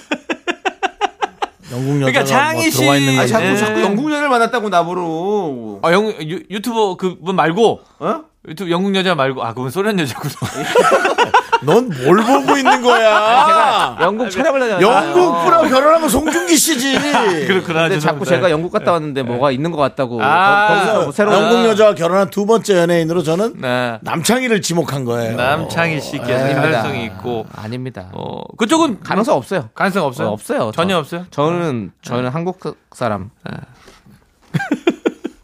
[1.72, 3.26] 영국 여자가 그러니까 장희 뭐 들어와 있는 씨- 아.
[3.26, 3.56] 자꾸 네.
[3.56, 5.78] 자꾸 영국 여자를 만났다고 나보러.
[5.82, 8.20] 아, 영, 유, 유튜버 그분 말고, 어?
[8.46, 10.34] 유튜브 영국 여자 말고, 아, 그분 소련 여자구나.
[11.64, 13.96] 넌 뭘 보고 있는 거야?
[14.02, 14.86] 영국 촬영을 하잖아요.
[14.86, 16.98] 영국 분하고 결혼하면 송중기 씨지.
[17.48, 17.82] 그렇구나.
[17.88, 18.24] 근데 자꾸 죄송합니다.
[18.26, 20.22] 제가 영국 갔다 왔는데 뭐가 있는 것 같다고.
[20.22, 23.98] 아, 거, 기서 새로운 영국 여자와 결혼한 두 번째 연예인으로 저는 네.
[24.02, 25.36] 남창희를 지목한 거예요.
[25.36, 26.50] 남창희 씨께서.
[26.50, 28.10] 인간성이 있고, 아닙니다.
[28.12, 29.70] 어, 그쪽은 가능성 없어요.
[29.74, 30.28] 가능성 없어요?
[30.28, 30.70] 어, 없어요.
[30.74, 31.24] 전혀 저- 없어요?
[31.30, 32.60] 저는 저는 한국
[32.92, 33.30] 사람.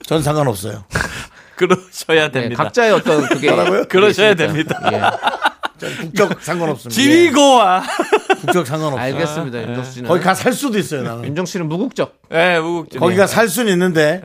[0.06, 0.84] 전 상관없어요.
[1.66, 2.62] 그러셔야 네, 됩니다.
[2.64, 3.84] 각자의 어떤 그게 뭐라고요?
[3.88, 4.34] 그러셔야.
[4.34, 4.80] 됩니다.
[4.92, 5.00] 예.
[5.78, 6.94] 전 국적 상관없습니다.
[6.94, 7.82] 지위고와.
[8.40, 9.00] 국적 상관없어요.
[9.04, 9.62] 알겠습니다.
[9.68, 10.08] 윤정수 씨는.
[10.08, 11.24] 거기 가 살 수도 있어요, 나는.
[11.26, 12.18] 윤정 씨는 무국적.
[12.32, 12.98] 예, 무국적.
[13.00, 14.22] 거기가 살 수는 있는데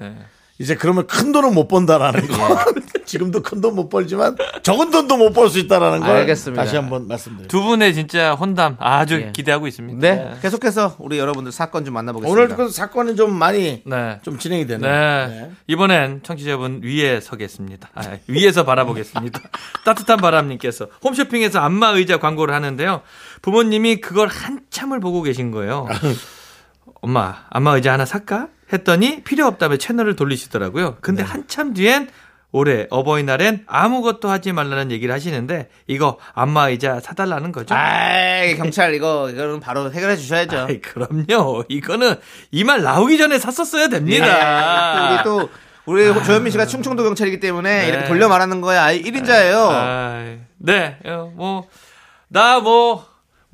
[0.58, 2.34] 이제 그러면 큰 돈은 못 번다라는 거.
[2.50, 2.86] 예.
[3.06, 6.64] 지금도 큰 돈 못 벌지만 적은 돈도 못 벌 수 있다라는 걸 알겠습니다.
[6.64, 7.48] 다시 한번 말씀드립니다.
[7.50, 9.32] 두 분의 진짜 혼담 아주 예.
[9.32, 10.00] 기대하고 있습니다.
[10.00, 10.34] 네.
[10.42, 12.44] 계속해서 우리 여러분들 사건 좀 만나보겠습니다.
[12.44, 14.20] 오늘 그 사건이 좀 많이 네.
[14.24, 14.90] 좀 진행이 되네요.
[14.92, 15.28] 네.
[15.28, 15.52] 네.
[15.68, 17.90] 이번엔 청취자분 위에 서겠습니다.
[17.94, 19.40] 아, 위에서 바라보겠습니다.
[19.86, 23.02] 따뜻한 바람님께서 홈쇼핑에서 안마 의자 광고를 하는데요.
[23.44, 25.88] 부모님이 그걸 한참을 보고 계신 거예요.
[27.02, 28.48] 엄마, 안마 의자 하나 살까?
[28.74, 30.98] 했더니 필요 없다며 채널을 돌리시더라고요.
[31.02, 31.30] 근데 네.
[31.30, 32.10] 한참 뒤엔
[32.52, 37.76] 올해 어버이날엔 아무것도 하지 말라는 얘기를 하시는데 이거 안마 의자 사달라는 거죠?
[37.76, 40.60] 아이, 경찰 이거 이거는 바로 해결해 주셔야죠.
[40.70, 41.66] 아이, 그럼요.
[41.68, 42.16] 이거는
[42.52, 45.18] 이 말 나오기 전에 샀었어야 됩니다.
[45.20, 45.24] 예.
[45.24, 45.50] 또
[45.86, 47.88] 우리 또 우리 조현민 씨가 충청도 경찰이기 때문에 네.
[47.90, 48.88] 이렇게 돌려 말하는 거야.
[48.94, 49.68] 1인자예요.
[49.70, 51.68] 아이, 네, 어, 뭐,
[52.30, 53.06] 나 뭐,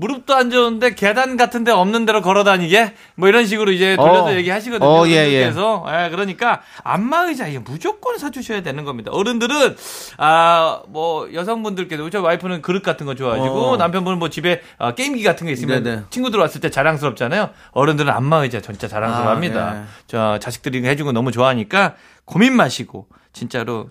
[0.02, 2.96] 무릎도 안 좋은데 계단 같은 데 없는 데로 걸어 다니게?
[3.14, 4.34] 뭐 이런 식으로 이제 돌려서 어.
[4.34, 4.90] 얘기하시거든요.
[4.90, 5.42] 어, 예, 예.
[5.42, 9.12] 그래서 그러니까 안마 의자 이게 무조건 사 주셔야 되는 겁니다.
[9.14, 9.76] 어른들은,
[10.18, 13.78] 아, 뭐, 여성분들께도, 저 와이프는 그릇 같은 거 좋아하시고, 어.
[13.78, 16.04] 남편분은 뭐 집에 아, 게임기 같은 게 있으면 네네.
[16.10, 17.52] 친구들 왔을 때 자랑스럽잖아요.
[17.72, 19.74] 어른들은 안마 의자 진짜 자랑스러워 아, 합니다.
[19.74, 19.84] 네.
[20.08, 21.94] 저 자식들이 거 너무 좋아하니까
[22.26, 23.90] 고민 마시고, 진짜로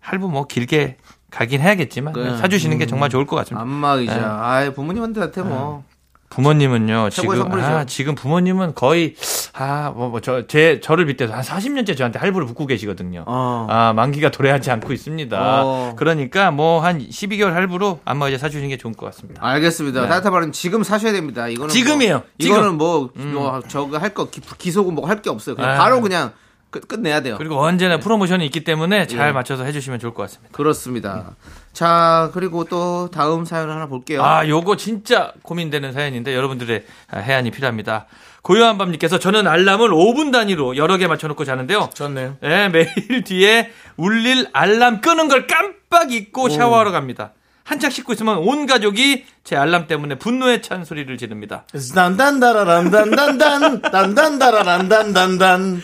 [0.00, 0.96] 할부 뭐 길게
[1.34, 2.36] 가긴 해야겠지만 네.
[2.38, 3.60] 사주시는 게 정말 좋을 것 같습니다.
[3.62, 4.14] 안마 의자.
[4.14, 4.22] 네.
[4.24, 5.82] 아이, 부모님한테 뭐.
[6.30, 7.68] 부모님은요 최고의 지금 선물이죠.
[7.68, 9.14] 아, 지금 부모님은 거의
[9.52, 13.22] 아뭐저제 저를 빗대서 한 40년째 저한테 할부를 붓고 계시거든요.
[13.26, 13.66] 어.
[13.70, 15.38] 아 만기가 도래하지 않고 있습니다.
[15.40, 15.92] 어.
[15.96, 19.46] 그러니까 뭐 한 12개월 할부로 안마 의자 사주시는 게 좋을 것 같습니다.
[19.46, 20.08] 알겠습니다.
[20.08, 21.46] 따뜻한 말은 지금 사셔야 됩니다.
[21.48, 22.14] 이거는 지금이에요.
[22.18, 22.56] 뭐, 지금.
[22.56, 24.28] 이거는 뭐, 뭐 저거 할거
[24.58, 25.54] 기소고 뭐 할 게 없어요.
[25.54, 25.78] 그냥 아.
[25.78, 26.32] 바로 그냥
[26.74, 27.36] 끝, 끝내야 돼요.
[27.38, 29.32] 그리고 언제나 프로모션이 있기 때문에 잘 예.
[29.32, 30.52] 맞춰서 해주시면 좋을 것 같습니다.
[30.52, 31.36] 그렇습니다.
[31.72, 34.24] 자, 그리고 또 다음 사연을 하나 볼게요.
[34.24, 38.06] 아, 요거 진짜 고민되는 사연인데 여러분들의 아, 해안이 필요합니다.
[38.42, 41.90] 고요한 밤님께서 저는 알람을 5분 단위로 여러 개 맞춰놓고 자는데요.
[41.94, 42.36] 좋네요.
[42.42, 47.32] 예, 매일 뒤에 울릴 알람 끄는 걸 깜빡 잊고 샤워하러 갑니다.
[47.64, 51.64] 한창 씻고 있으면 온 가족이 제 알람 때문에 분노에 찬 소리를 지릅니다.
[51.94, 55.82] 딴딴다라란단단단 딴딴다라란단단단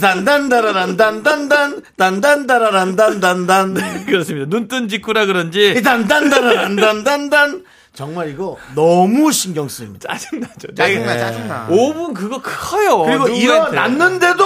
[0.00, 3.74] 딴딴다라란단단단 딴딴다라란단단단
[4.06, 4.46] 그렇습니다.
[4.48, 7.64] 눈뜬 직후라 그런지 딴딴다라란단단단
[7.94, 10.08] 정말 이거 너무 신경 쓰입니다.
[10.12, 10.74] 짜증나죠.
[10.74, 11.18] 짜증나, 네.
[11.18, 11.68] 짜증나.
[11.70, 13.02] 5분 그거 커요.
[13.04, 13.28] 그리고.
[13.28, 14.44] 일어났는데도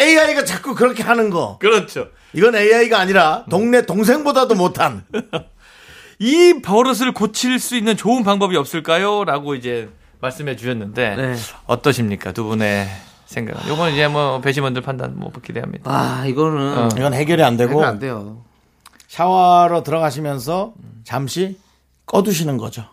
[0.00, 1.58] AI가 자꾸 그렇게 하는 거.
[1.58, 2.08] 그렇죠.
[2.32, 5.04] 이건 AI가 아니라 동네 동생보다도 못한
[6.24, 9.24] 이 버릇을 고칠 수 있는 좋은 방법이 없을까요?
[9.24, 11.34] 라고 이제 말씀해 주셨는데 네.
[11.66, 12.32] 어떠십니까?
[12.32, 12.86] 두 분의
[13.26, 13.68] 생각은.
[13.68, 15.90] 요건 이제 뭐 배심원들 판단 뭐 기대합니다.
[15.90, 16.88] 아, 이거는 어.
[16.96, 18.42] 이건 해결이 안 되고 해결 안 돼요.
[19.08, 20.72] 샤워하러 들어가시면서
[21.04, 21.58] 잠시
[22.06, 22.86] 꺼두시는 거죠.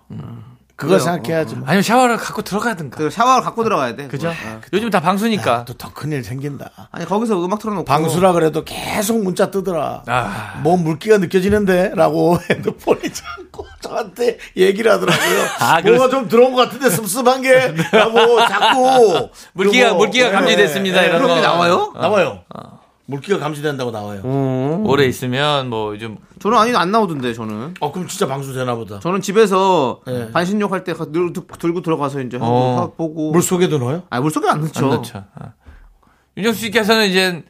[0.82, 1.14] 그걸 그래요.
[1.14, 1.56] 생각해야지.
[1.56, 1.68] 뭐.
[1.68, 2.98] 아니면 샤워를 갖고 들어가든가.
[2.98, 4.08] 그 샤워를 갖고 들어가야 돼.
[4.08, 4.34] 그죠?
[4.42, 4.60] 그거.
[4.74, 5.66] 요즘 다 방수니까.
[5.66, 6.70] 또 더 큰일 생긴다.
[6.92, 7.86] 아니, 거기서 음악 틀어놓고.
[7.86, 10.04] 방수라 그래도 계속 문자 뜨더라.
[10.08, 10.60] 아.
[10.64, 11.92] 뭐 물기가 느껴지는데?
[11.96, 15.46] 라고 핸드폰이 자꾸 저한테 얘기를 하더라고요.
[15.60, 17.74] 아, 뭐가 좀 들어온 것 같은데 습습한 게?
[17.92, 19.30] 라고 자꾸.
[19.54, 21.04] 물기가, 물기가 예, 감지됐습니다.
[21.04, 21.48] 예, 이런 그런 게 거.
[21.48, 21.94] 나와요?
[21.96, 22.40] 나와요.
[23.12, 24.22] 물기가 감지된다고 나와요.
[24.24, 24.84] 오.
[24.88, 27.76] 오래 있으면 뭐 요즘 저는 아니 안 나오던데 저는.
[27.80, 29.00] 어, 그럼 진짜 방수 되나 보다.
[29.00, 30.32] 저는 집에서 네.
[30.32, 32.82] 반신욕 할 때 들고 들어가서 이제 하고 어.
[32.82, 33.32] 하- 보고.
[33.32, 34.04] 물 속에도 넣어요?
[34.10, 34.86] 아 물 속에 안 넣죠.
[34.86, 35.24] 안 넣죠.
[35.40, 35.54] 어.
[36.38, 37.44] 윤정수 씨께서는 이제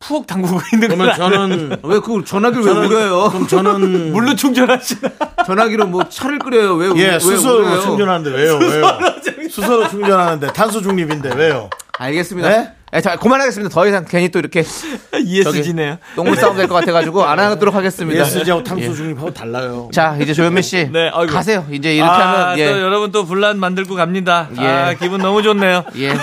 [0.00, 3.28] 푹 담그고 있는 그러면 건 저는 왜 그 전화기를 왜 저는- 우려요?
[3.30, 5.10] 그럼 저는 물로 충전하시나?
[5.44, 6.74] 전화기로 뭐 차를 끓여요.
[6.76, 7.80] 왜 예, 왜 수소로 우려요?
[7.80, 8.56] 충전하는데 왜요?
[8.58, 8.98] 왜요?
[9.50, 11.68] 수소로 충전하는데 탄소 중립인데 왜요?
[11.98, 12.48] 알겠습니다.
[12.48, 12.72] 네?
[12.94, 13.72] 예, 자, 그만하겠습니다.
[13.72, 14.64] 더 이상 괜히 또 이렇게
[15.24, 15.98] ESG네요.
[16.16, 18.22] 똥물 싸움 될 것 같아가지고 안 하도록 하겠습니다.
[18.24, 19.88] ESG하고 탄소 중립하고 달라요.
[19.92, 20.88] 자, 이제 조현미 씨.
[20.90, 21.32] 네, 아이고.
[21.32, 21.66] 가세요.
[21.70, 22.72] 이제 이렇게 아, 하면, 예.
[22.72, 24.48] 또 여러분 또 분란 만들고 갑니다.
[24.58, 24.66] 예.
[24.66, 25.84] 아, 기분 너무 좋네요.
[25.98, 26.14] 예.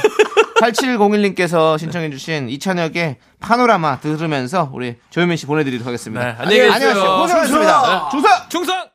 [0.61, 6.23] 8701님께서 신청해주신 이찬혁의 파노라마 들으면서 우리 조현민 씨 보내드리도록 하겠습니다.
[6.25, 6.73] 네, 안녕히 계세요.
[6.73, 7.17] 안녕하세요.
[7.17, 8.09] 고생하셨습니다.
[8.09, 8.31] 충성!
[8.49, 8.65] 충성!
[8.65, 8.94] 충성!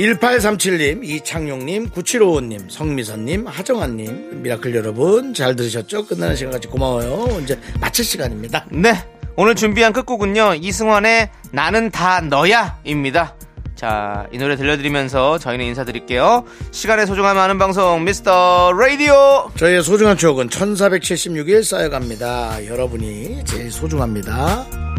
[0.00, 6.06] 1837님, 이창용님, 9755님, 성미선님, 하정환님, 미라클 여러분 잘 들으셨죠?
[6.06, 7.40] 끝나는 시간까지 고마워요.
[7.42, 8.64] 이제 마칠 시간입니다.
[8.70, 8.94] 네.
[9.36, 10.54] 오늘 준비한 끝곡은요.
[10.54, 13.36] 이승환의 나는 다 너야입니다.
[13.74, 16.44] 자, 이 노래 들려드리면서 저희는 인사드릴게요.
[16.70, 19.50] 시간의 소중함 아는 방송 미스터 라디오.
[19.56, 22.66] 저희의 소중한 추억은 1476일 쌓여갑니다.
[22.66, 24.89] 여러분이 제일 소중합니다.